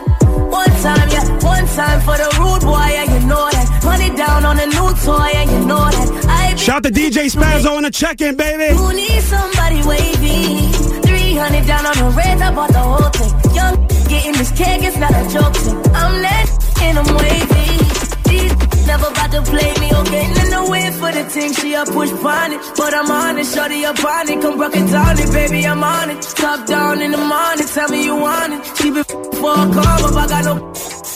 [0.50, 3.84] One time, yeah, one time for the rude boy, yeah, you know that.
[3.84, 6.24] Money down on a new toy, yeah, you know that.
[6.26, 8.74] I Shout to DJ Spazzo on the check-in, baby.
[8.74, 10.72] who need somebody wavy.
[11.02, 13.54] 300 down on the red, I bought the whole thing.
[13.54, 15.76] Young getting this cake, it's not a joke thing.
[15.94, 16.48] I'm that
[16.80, 17.87] and I'm wavy.
[18.88, 20.24] These never about to play me, okay?
[20.40, 22.60] In the way for the thing, she a push on it.
[22.74, 24.40] But I'm on it, shorty up on it.
[24.40, 26.22] Come rock it down it, baby, I'm on it.
[26.22, 28.64] Top down in the morning, tell me you want it.
[28.78, 30.54] She be for a call, but I got no.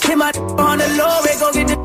[0.04, 1.76] Hit my on the low, we go get the.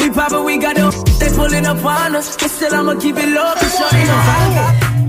[0.00, 0.88] We poppin', we got the.
[1.20, 4.16] They pulling up on us, but still I'ma keep it low, cause shorty no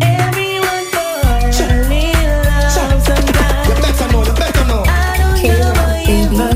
[0.03, 3.67] Everyone for a little love sometimes.
[3.71, 4.83] You better know, you better know.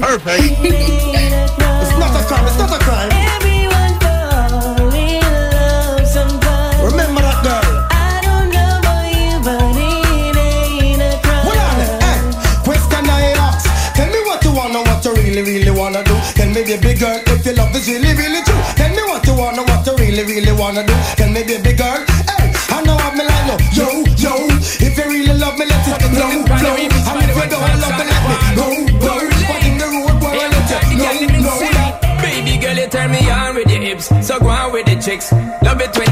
[0.03, 0.43] Perfect.
[0.68, 3.12] It's not a crime, it's not a crime.
[16.53, 18.61] Me, baby girl, if your love is really, really true.
[18.77, 20.93] Tell me what you wanna, what you really, really wanna do.
[21.17, 21.97] Tell me, baby girl,
[22.29, 23.87] hey, I know I'm like, no, yo,
[24.21, 24.33] yo.
[24.79, 26.75] If you really love me, let it flow, flow.
[26.77, 28.65] And if you don't love me, let me go,
[29.01, 29.13] go.
[29.65, 31.99] In the road, boy, I.
[32.21, 34.07] Baby girl, you turn me on with your hips.
[34.25, 35.31] So go on with the chicks.
[35.63, 36.11] Love it when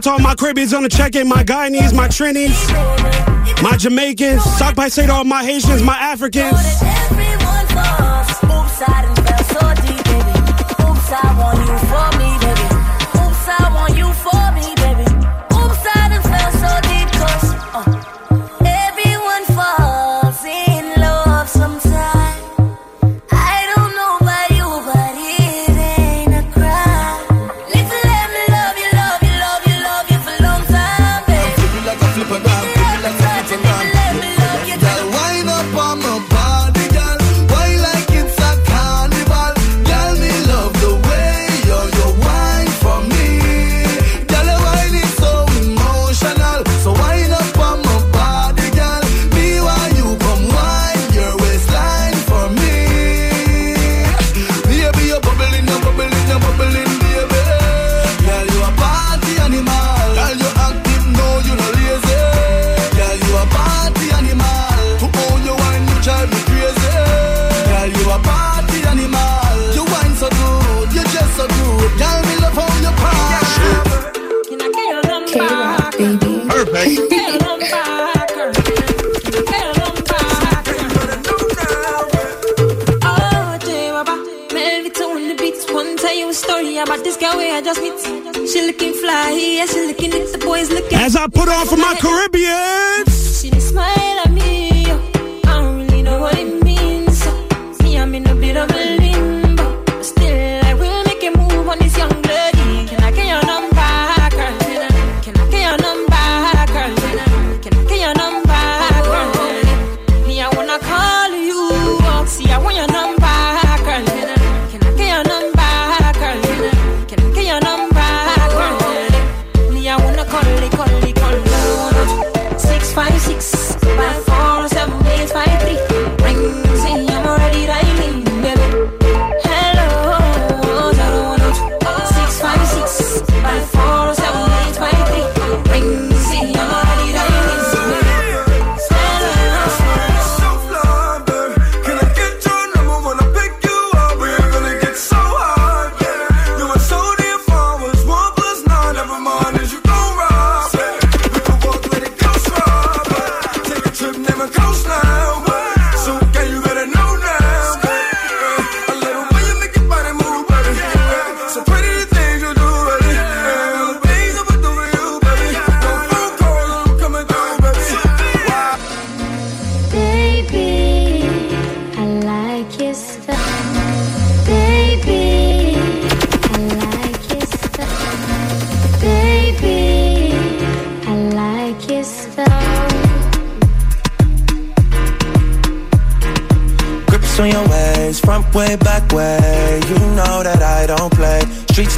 [0.00, 2.56] To all my Caribbeans on the check-in, my Guyanese, my Trinis,
[3.62, 4.42] my Jamaicans.
[4.42, 6.54] Stop by say to all my Haitians, my Africans.
[6.54, 6.80] Oops,
[11.12, 12.29] I want you for me,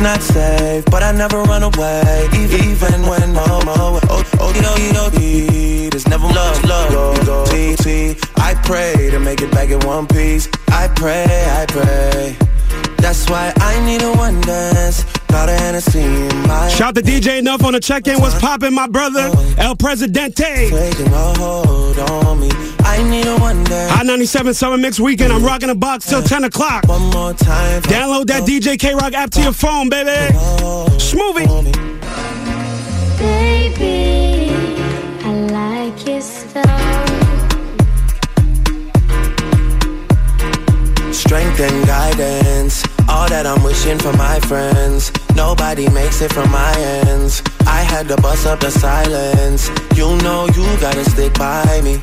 [0.02, 2.28] not safe, but I never run away.
[2.34, 4.00] Even when I'm away.
[4.10, 4.52] Oh, oh, oh,
[4.96, 7.50] oh, There's never love, love, love.
[7.50, 8.16] T, T.
[8.36, 10.48] I pray to make it back in one piece.
[10.68, 12.36] I pray, I pray.
[12.98, 15.04] That's why I need a one dance.
[15.28, 18.20] Got a Hennessy in my Shout to DJ Enough on the check-in.
[18.20, 19.30] What's poppin', my brother?
[19.58, 20.70] El Presidente.
[22.92, 23.12] Taking a hold on me.
[23.14, 23.92] I need a one dance.
[23.92, 25.32] Hot 97 Summer Mix Weekend.
[25.32, 26.86] I'm rocking a box till 10 o'clock.
[26.88, 27.82] One more time.
[27.82, 30.10] Download that DJ K-Rock app to your phone, baby.
[30.98, 31.46] Smoothie.
[33.18, 34.52] Baby,
[35.24, 37.08] I like your style.
[41.12, 42.84] Strength and guidance.
[43.08, 45.12] All that I'm wishing for my friends.
[45.34, 46.74] Nobody makes it from my
[47.06, 47.42] ends.
[47.66, 49.68] I had to bust up the silence.
[49.96, 52.02] You know you gotta stick by me.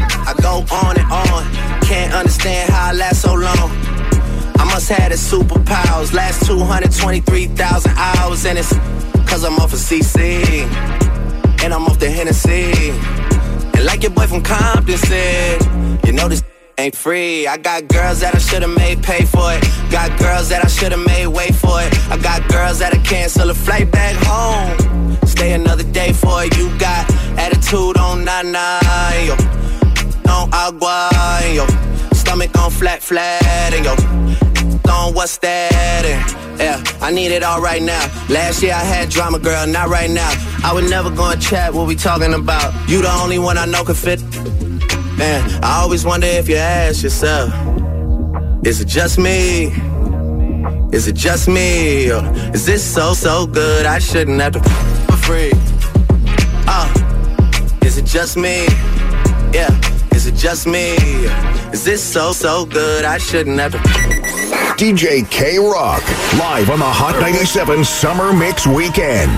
[0.41, 1.43] go on and on.
[1.83, 3.69] Can't understand how I last so long.
[4.57, 6.13] I must have the superpowers.
[6.13, 8.73] Last 223,000 hours, and it's
[9.29, 10.43] cause I'm off of CC.
[11.63, 12.91] And I'm off the Hennessy.
[13.75, 15.61] And like your boy from Compton said,
[16.05, 16.43] you know this
[16.77, 17.47] ain't free.
[17.47, 19.61] I got girls that I should've made pay for it.
[19.91, 21.93] Got girls that I should've made wait for it.
[22.09, 25.17] I got girls that'll cancel a flight back home.
[25.25, 26.57] Stay another day for it.
[26.57, 28.79] You got attitude on nana,
[29.25, 29.60] yo.
[30.31, 31.09] On agua,
[31.43, 31.65] and yo.
[32.13, 33.93] Stomach on flat, flat, and yo.
[34.91, 36.05] On what's that?
[36.05, 38.03] And, yeah, I need it all right now.
[38.29, 40.31] Last year I had drama, girl, not right now.
[40.63, 42.73] I would never go and chat what we talking about.
[42.89, 44.21] You the only one I know can fit.
[45.17, 47.51] Man, I always wonder if you ask yourself,
[48.65, 49.73] is it just me?
[50.91, 52.11] Is it just me?
[52.11, 52.23] Or
[52.53, 55.51] is this so, so good I shouldn't have to for free?
[56.67, 56.87] Uh,
[57.83, 58.65] is it just me?
[59.53, 59.71] Yeah,
[60.15, 60.95] is it just me?
[61.73, 63.77] Is this so, so good I shouldn't have to
[64.77, 66.01] DJ K Rock,
[66.39, 69.29] live on the Hot 97 Summer Mix Weekend.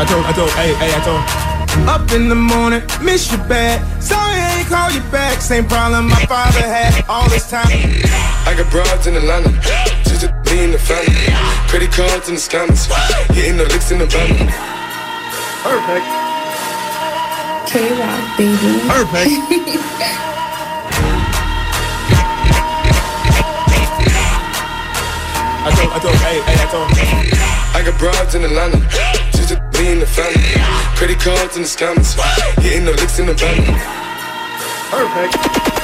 [0.00, 1.40] I told, I told, hey, hey, I told.
[1.88, 3.78] Up in the morning, miss you bad.
[4.02, 5.40] Sorry I ain't call you back.
[5.40, 7.68] Same problem my father had all this time.
[7.70, 9.50] I got broads in Atlanta,
[12.00, 12.88] cards in the scammers,
[13.34, 14.48] hitting the licks in the van.
[15.60, 16.06] Perfect.
[17.68, 18.80] K-Rock, baby.
[18.88, 19.28] Perfect.
[25.62, 26.88] I told, I told, hey, hey, I told.
[27.76, 28.80] I got broads in Atlanta,
[29.32, 30.56] just to be in the family.
[30.96, 32.16] Credit cards in the scammers,
[32.62, 33.76] hitting the licks in the van.
[34.90, 35.79] Perfect.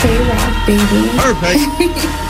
[0.00, 1.10] K-Rock, baby.
[1.18, 1.58] Perfect.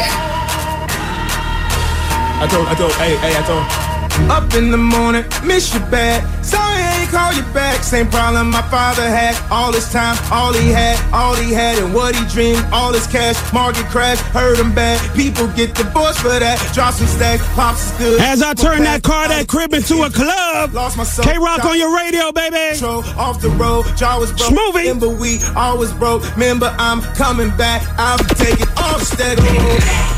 [2.40, 3.87] I told, I told, hey, hey, I told.
[4.30, 6.22] Up in the morning, miss you bad.
[6.44, 7.82] Sorry I ain't call you back.
[7.82, 9.36] Same problem my father had.
[9.50, 12.64] All this time, all he had, all he had, and what he dreamed.
[12.72, 14.98] All his cash, market crash, hurt him bad.
[15.16, 16.58] People get divorced for that.
[16.74, 18.20] Drop some stacks, pops is good.
[18.20, 20.74] As I turn that car, that crib into a club.
[20.74, 21.24] Lost my soul.
[21.24, 22.78] K-Rock on your radio, baby.
[22.78, 24.52] Control off the road, jaw was broke.
[24.52, 24.92] Smoothie.
[24.92, 26.22] Remember we always broke.
[26.34, 27.82] Remember I'm coming back.
[27.98, 29.42] I'm taking off steady.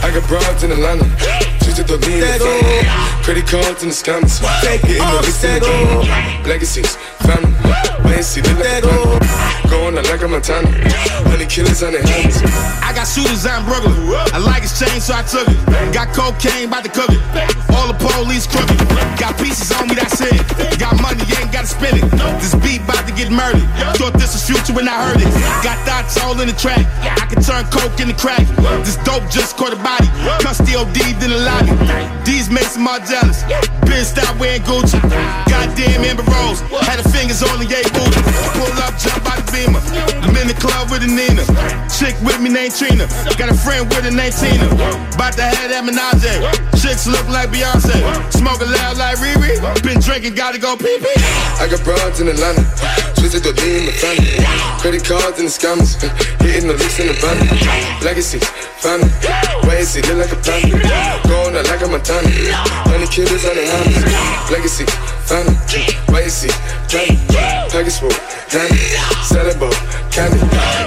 [0.02, 1.04] I got broads in Atlanta,
[1.90, 3.24] just to be in the family.
[3.24, 7.52] Credit cards in the scammers, Take it hitting the off licks in the Legacies, family,
[7.64, 9.59] like a panda.
[9.70, 10.66] Going out like a Montana,
[11.30, 12.42] honey killers on their hands.
[12.82, 13.94] I got shooters in Brooklyn.
[14.34, 15.58] I like his chain, so I took it.
[15.94, 17.22] Got cocaine, about to cook it.
[17.70, 18.74] All the police crooked.
[19.14, 20.42] Got pieces on me, that's it.
[20.78, 22.06] Got money, you ain't gotta spend it.
[22.42, 23.62] This beat about to get murdered.
[23.94, 25.30] Thought this was future when I heard it.
[25.62, 26.82] Got thoughts all in the track.
[27.06, 28.42] I can turn coke into crack.
[28.82, 30.10] This dope just caught a body.
[30.42, 31.70] Custody OD'd in the lobby.
[32.26, 33.46] These makes them all jealous.
[33.86, 34.98] Been stop wearing Gucci.
[35.46, 36.58] Goddamn Amber Rose.
[36.82, 38.18] Had her fingers on the gay booty.
[38.58, 39.19] Pull up, jump
[39.68, 41.44] out the the club with a Nina.
[41.86, 43.06] Chick with me named Trina.
[43.38, 44.66] Got a friend with a named Tina.
[45.14, 46.26] About to have that menage.
[46.80, 47.94] Chicks look like Beyonce.
[48.34, 49.60] Smoking loud like Riri.
[49.82, 51.14] Been drinking, gotta go pee pee.
[51.60, 52.64] I got broads in Atlanta,
[53.14, 54.42] twisted to be in the family.
[54.80, 55.94] Credit cards in the scammers,
[56.42, 57.36] hitting the licks in the van.
[58.02, 58.46] Legacies,
[58.82, 60.78] family, it look like a panda.
[61.28, 62.30] Going out like a Montana,
[62.90, 64.50] honey killers on the hands.
[64.50, 64.86] Legacy,
[65.30, 65.46] and
[66.30, 66.50] see,
[66.86, 67.18] Johnny,
[67.70, 68.10] Package full,
[68.50, 69.74] Danny, boat,
[70.20, 70.40] candy.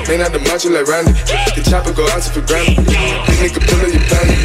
[0.05, 1.13] Man out the macho like Randy.
[1.57, 2.85] The chopper go out to for granted.
[2.85, 4.37] This nigga pull up your planet.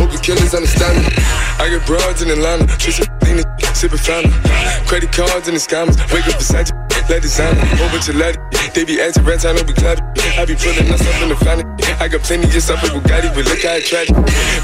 [0.00, 1.12] Hope the killers understand me.
[1.60, 4.32] I got broads in Atlanta, just a thing sipping fountain.
[4.88, 5.96] Credit cards and the scammers.
[6.12, 6.76] Wake up beside you,
[7.08, 7.60] let designer.
[7.76, 8.40] Whole bunch of letters.
[8.72, 10.19] They be acting rats, I know we clapping.
[10.40, 11.68] I be pulling up in the family.
[12.00, 14.08] I got plenty just up with Bugatti, but look how I tried.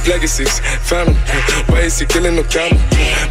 [0.08, 0.56] Legacies,
[0.88, 1.12] family.
[1.68, 2.80] Why is he killing no camera?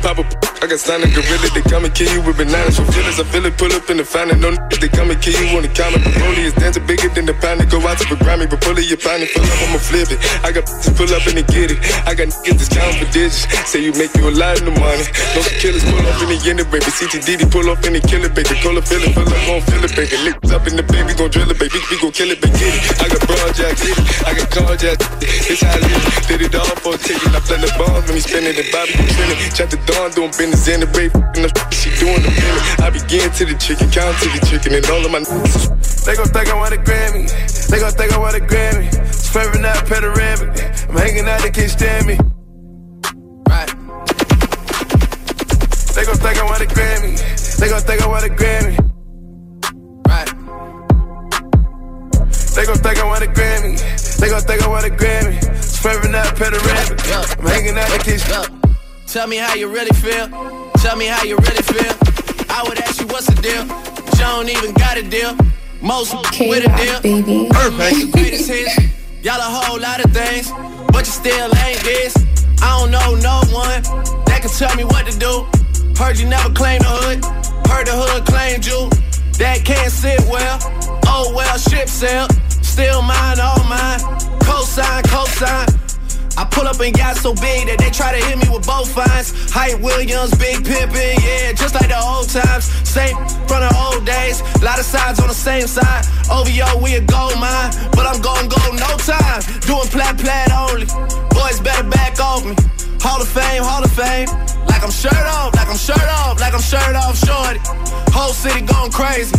[0.06, 0.22] Up,
[0.62, 1.50] I got signed a gorilla.
[1.58, 3.18] They come and kill you with bananas for feelings.
[3.18, 4.46] I feel it, pull up in the fountain.
[4.46, 5.98] No niggas, they come and kill you on the counter.
[6.22, 7.66] Broly is dancing bigger than the pound.
[7.66, 9.34] Go out to the Grammy, but pull it, you find it.
[9.34, 10.22] Pull up, I'ma flip it.
[10.46, 11.82] I got to pull up and they get it.
[12.06, 13.50] I got niggas that's counting for digits.
[13.66, 15.02] Say you make you a lot of the money.
[15.34, 16.94] No killers pull up in the end, baby.
[16.94, 18.54] CTDD pull up in the killer, baby.
[18.62, 20.14] Call it, feel it, pull up, gon' feel it, baby.
[20.30, 21.82] Niggas up in the baby, gon' drill it, baby.
[21.90, 23.02] We gon' kill it, it.
[23.02, 23.98] I got broad jack, it.
[24.26, 24.98] I got car jack.
[25.22, 26.28] It's how I live.
[26.28, 27.32] Did it all for a ticket.
[27.32, 29.38] I play the bombs when he spinning the Bobby spinning.
[29.54, 31.14] Chat the dawn, doing business in the break.
[31.14, 32.64] And the she doing the minute.
[32.82, 36.06] I begin to the chicken, count to the chicken, and all of my niggas.
[36.06, 37.26] They gon' think I want a Grammy.
[37.70, 38.90] They gon' think I want a Grammy.
[39.14, 40.50] Swerving out panoramic.
[40.90, 42.18] I'm hanging out, they can't stand me.
[43.50, 43.70] Right.
[45.94, 47.18] They gon' think I want a Grammy.
[47.58, 48.95] They gon' think I want a Grammy.
[52.56, 53.76] They gon' think I want a Grammy.
[54.18, 55.36] They gon' think I want a Grammy.
[55.62, 57.00] Swerving out panoramic.
[57.12, 58.78] I'm hanging out, they can't stand.
[59.08, 60.30] Tell me how you really feel.
[60.78, 61.92] Tell me how you really feel.
[62.50, 63.66] I would ask you what's the deal.
[63.68, 65.36] But you don't even got a deal.
[65.82, 67.02] Most with a deal.
[67.02, 67.50] baby.
[67.52, 68.14] Perfect.
[68.14, 68.80] Greatest hits.
[69.22, 70.50] Y'all a whole lot of things,
[70.94, 72.16] but you still ain't this.
[72.62, 73.84] I don't know no one
[74.32, 75.46] that can tell me what to do.
[76.02, 77.26] Heard you never claimed the hood.
[77.68, 78.90] Heard the hood claimed you.
[79.40, 80.58] That can't sit well.
[81.06, 82.28] Oh well, ship sail.
[82.76, 84.04] Still mine, all mine.
[84.44, 85.64] Cosign, cosign.
[86.36, 88.92] I pull up and got so big that they try to hit me with both
[88.92, 89.32] fines.
[89.48, 92.68] Hype Williams, big pimpin', yeah, just like the old times.
[92.84, 93.16] Same
[93.48, 94.44] from the old days.
[94.60, 96.04] Lot of sides on the same side.
[96.28, 99.40] OVO, we a gold mine, but I'm gon' go no time.
[99.64, 100.92] Doing plat plat only.
[101.32, 102.60] Boys better back off me.
[103.00, 104.28] Hall of Fame, Hall of Fame.
[104.68, 107.64] Like I'm shirt off, like I'm shirt off, like I'm shirt off, shorty.
[108.12, 109.32] Whole city going crazy.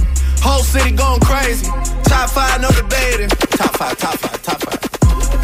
[0.46, 1.66] Whole city going crazy.
[2.06, 3.28] Top five, no debating.
[3.58, 4.78] Top five, top five, top five.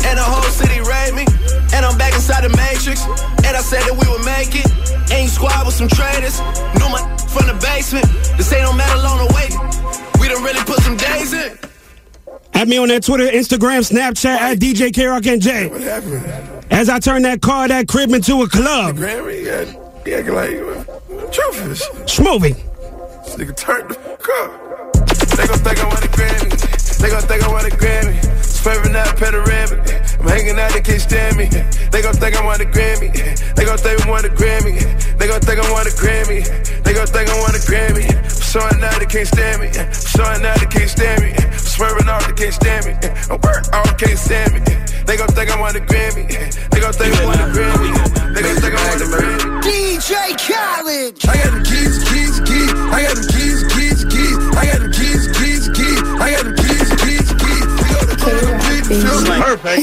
[0.06, 1.26] And the whole city rate me.
[1.74, 3.02] And I'm back inside the matrix.
[3.42, 4.70] And I said that we would make it.
[5.10, 6.38] Ain't squad with some traders.
[6.78, 7.02] Knew my
[7.34, 8.06] from the basement.
[8.38, 9.50] This ain't no metal on the way.
[10.20, 11.58] We done really put some days in.
[12.54, 15.68] At me on that Twitter, Instagram, Snapchat at DJ K Rock NJ.
[15.68, 16.24] What happened?
[16.70, 18.96] As I turn that car, that crib into a club.
[18.96, 19.66] Grammy, he, got,
[20.06, 21.82] acting like uh, trophies.
[22.06, 22.54] Smoothie.
[23.24, 24.71] This nigga turned the fuck up.
[25.30, 26.50] They gon' think I want a Grammy.
[26.98, 28.18] They gon' think I want a Grammy.
[28.42, 29.80] Swerving out panoramic.
[30.18, 31.46] I'm hanging out, they can't stand me.
[31.90, 33.10] They gon' think I want a Grammy.
[33.54, 34.78] They gon' think I want a Grammy.
[35.18, 36.42] They gon' think I want a Grammy.
[36.82, 38.06] They gon' think I want a Grammy.
[38.06, 39.68] I'm showing out, they can't stand me.
[39.74, 41.30] I'm showing out, they can't stand me.
[41.34, 42.92] I'm swerving off, they can't stand me.
[43.30, 44.60] I'm work off, can't stand me.
[45.06, 46.26] They gon' think I want a Grammy.
[46.70, 47.90] They gon' think I want a Grammy.
[48.34, 49.62] They gon' think I want a Grammy.
[49.62, 51.18] DJ Khaled.
[51.26, 52.70] I got them keys, keys, keys.
[52.94, 54.38] I got them keys, keys, keys.
[54.54, 55.11] I got keys, keys,
[59.00, 59.42] court, complete.
[59.42, 59.78] Perfect.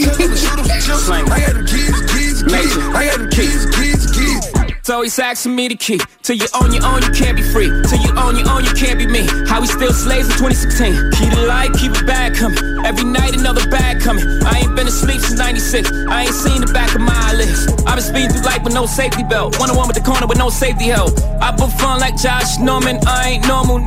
[1.10, 2.78] I got them keys, keys, keys.
[2.93, 4.60] I got them keys, keys, keys.
[4.89, 5.99] So he's asking me the key.
[6.24, 7.70] Till you own your own, you can't be free.
[7.86, 9.22] Till you own your own, you can't be me.
[9.45, 11.12] How we still slaves in 2016.
[11.14, 12.57] Keep the light, keep it bag coming.
[12.84, 14.26] Every night another bag coming.
[14.41, 15.91] I ain't been asleep since 96.
[16.10, 17.70] I ain't seen the back of my eyelids.
[17.86, 19.60] I've been speeding through life with no safety belt.
[19.60, 21.14] One on one with the corner with no safety help.
[21.39, 22.97] I put fun like Josh Norman.
[23.05, 23.86] I ain't normal.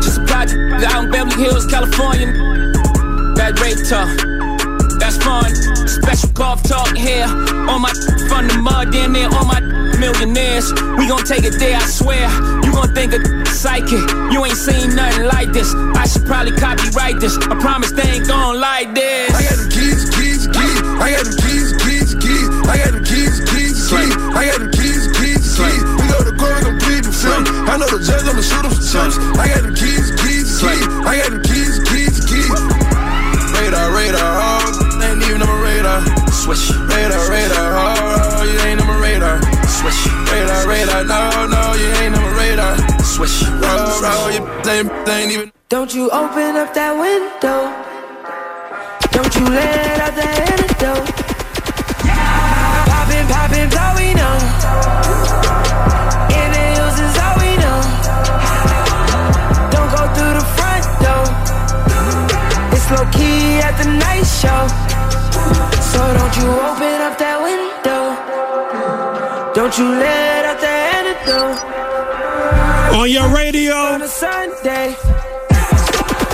[0.00, 0.56] Just a project
[0.88, 2.32] out in Beverly Hills, California.
[3.48, 4.12] That rape talk.
[5.00, 5.48] That's fun.
[5.88, 7.24] Special golf talk here.
[7.64, 7.88] On my
[8.28, 9.56] from the mud, damn near all my
[9.96, 10.68] millionaires.
[11.00, 12.28] We gon' take it there, I swear.
[12.60, 14.04] You gon' think a psychic.
[14.28, 15.72] You ain't seen nothing like this.
[15.96, 17.40] I should probably copyright this.
[17.40, 19.32] I promise they ain't gon' like this.
[19.32, 20.80] I got them keys, keys, keys.
[21.00, 22.48] I got them keys, keys, keys.
[22.68, 24.12] I got them keys, keys, keys.
[24.36, 25.82] I got them keys, keys, keys.
[25.96, 27.48] We go to court, complete the film.
[27.64, 29.16] I know the judge, I'ma shoot him for chumps.
[29.40, 30.84] I got them keys, keys, keys.
[31.08, 31.57] I got them keys, keys, keys.
[33.68, 36.00] Radar, radar, oh, ain't even on my radar.
[36.32, 36.70] Switch.
[36.88, 39.42] Radar, radar, oh, you ain't on my radar.
[39.68, 40.08] Switch.
[40.32, 42.78] Radar, radar, no, no, you ain't on my radar.
[43.04, 43.44] Switch.
[43.60, 44.40] Roll, roll, you
[44.70, 45.52] ain't, ain't even.
[45.68, 47.68] Don't you open up that window.
[49.12, 49.87] Don't you let
[65.92, 68.02] So don't you open up that window.
[69.54, 71.58] Don't you let out the antidote.
[72.98, 73.74] On your radio.
[73.74, 74.94] On a Sunday.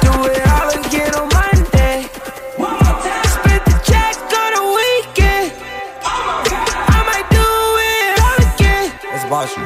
[0.04, 2.02] Do it all again on Monday.
[3.34, 5.52] Spit the check on the weekend.
[6.02, 7.48] I might do
[7.94, 8.86] it all again.
[9.02, 9.62] That's bossy.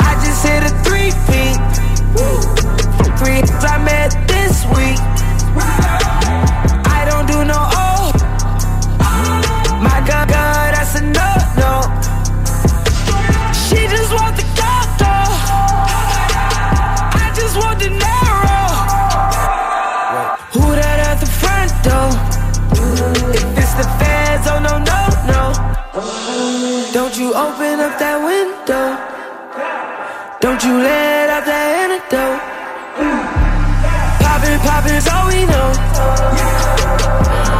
[0.00, 1.60] I just hit a three feet.
[3.18, 4.19] Three hits I met
[30.60, 32.40] Don't you let out that antidote?
[34.20, 35.72] Poppin', poppin's all we know.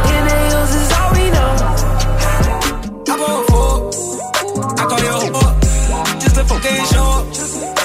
[0.05, 1.53] Inhales is all we know.
[3.09, 3.89] I bought four.
[4.77, 5.57] I call you up.
[6.21, 7.25] Just a fucking show.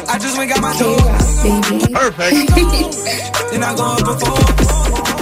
[0.07, 1.01] I just went got my door.
[1.41, 1.95] baby.
[1.95, 2.53] Perfect.
[3.53, 5.16] then I go up before.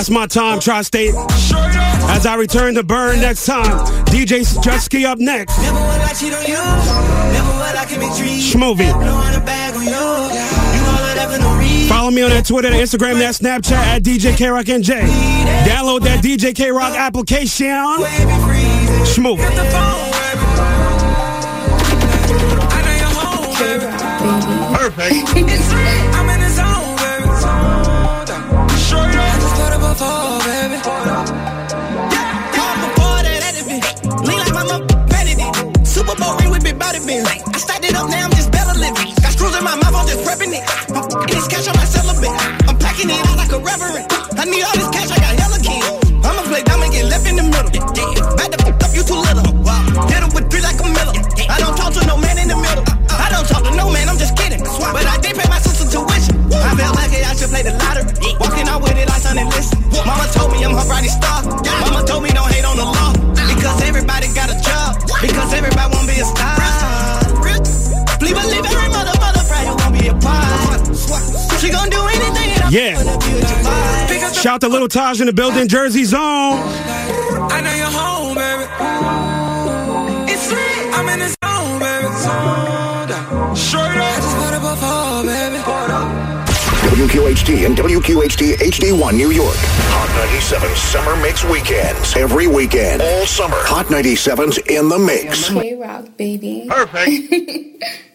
[0.00, 1.14] That's my time, Tri State.
[1.14, 5.58] As I return to Burn next time, DJ Jesky up next.
[5.58, 6.54] Never will I cheat on you.
[6.54, 8.50] Never will I commit trees.
[8.50, 8.90] Schmovie.
[8.94, 9.90] Blow on the bag on you.
[9.90, 11.86] You all of that for no reason.
[11.90, 15.02] Follow me on that Twitter, that Instagram, that Snapchat at DJ K Rock NJ.
[15.66, 17.66] Download that DJ K Rock application.
[19.04, 19.44] Schmovie.
[24.78, 25.96] Perfect.
[36.80, 37.28] Body bins.
[37.28, 39.12] I stacked it up, now I'm just better living.
[39.20, 40.64] Got screws in my mouth, I'm just prepping it.
[40.64, 42.32] F***ing this cash on my celibate.
[42.64, 44.08] I'm packing it out like a reverend.
[44.40, 45.86] I need all this cash, I got hella kids.
[46.24, 47.68] I'ma play dumb and get left in the middle.
[48.40, 49.44] Back the up, you too little.
[50.08, 51.12] Hit him with three like a miller.
[51.52, 52.84] I don't talk to no man in the middle.
[53.12, 54.64] I don't talk to no man, I'm just kidding.
[54.64, 56.40] But I did pay my sister tuition.
[56.48, 58.08] I felt like I should play the lottery.
[58.40, 59.84] Walking out with it like Sonny Liston.
[60.08, 61.44] Mama told me I'm her brightest star.
[61.84, 63.12] Mama told me don't hate on the law.
[63.36, 64.96] Because everybody got a job.
[65.20, 66.59] Because everybody wanna be a star.
[72.70, 73.02] Yeah.
[73.02, 74.34] gonna be a part.
[74.36, 76.20] Shout to Little Taj in the building, Jersey Zone.
[76.22, 78.64] I know you're home, baby.
[80.32, 80.94] It's lit.
[80.94, 82.06] I'm in the zone, baby.
[82.22, 83.58] Zoned.
[83.58, 84.06] Straight up.
[84.06, 85.58] I just put up a baby.
[86.94, 89.56] WQHT and WQHT HD1 New York.
[89.56, 92.16] Hot 97 Summer Mix Weekends.
[92.16, 93.02] Every weekend.
[93.02, 93.56] All summer.
[93.58, 95.48] Hot 97's in the mix.
[95.48, 96.66] K Rock, baby.
[96.68, 97.84] Perfect.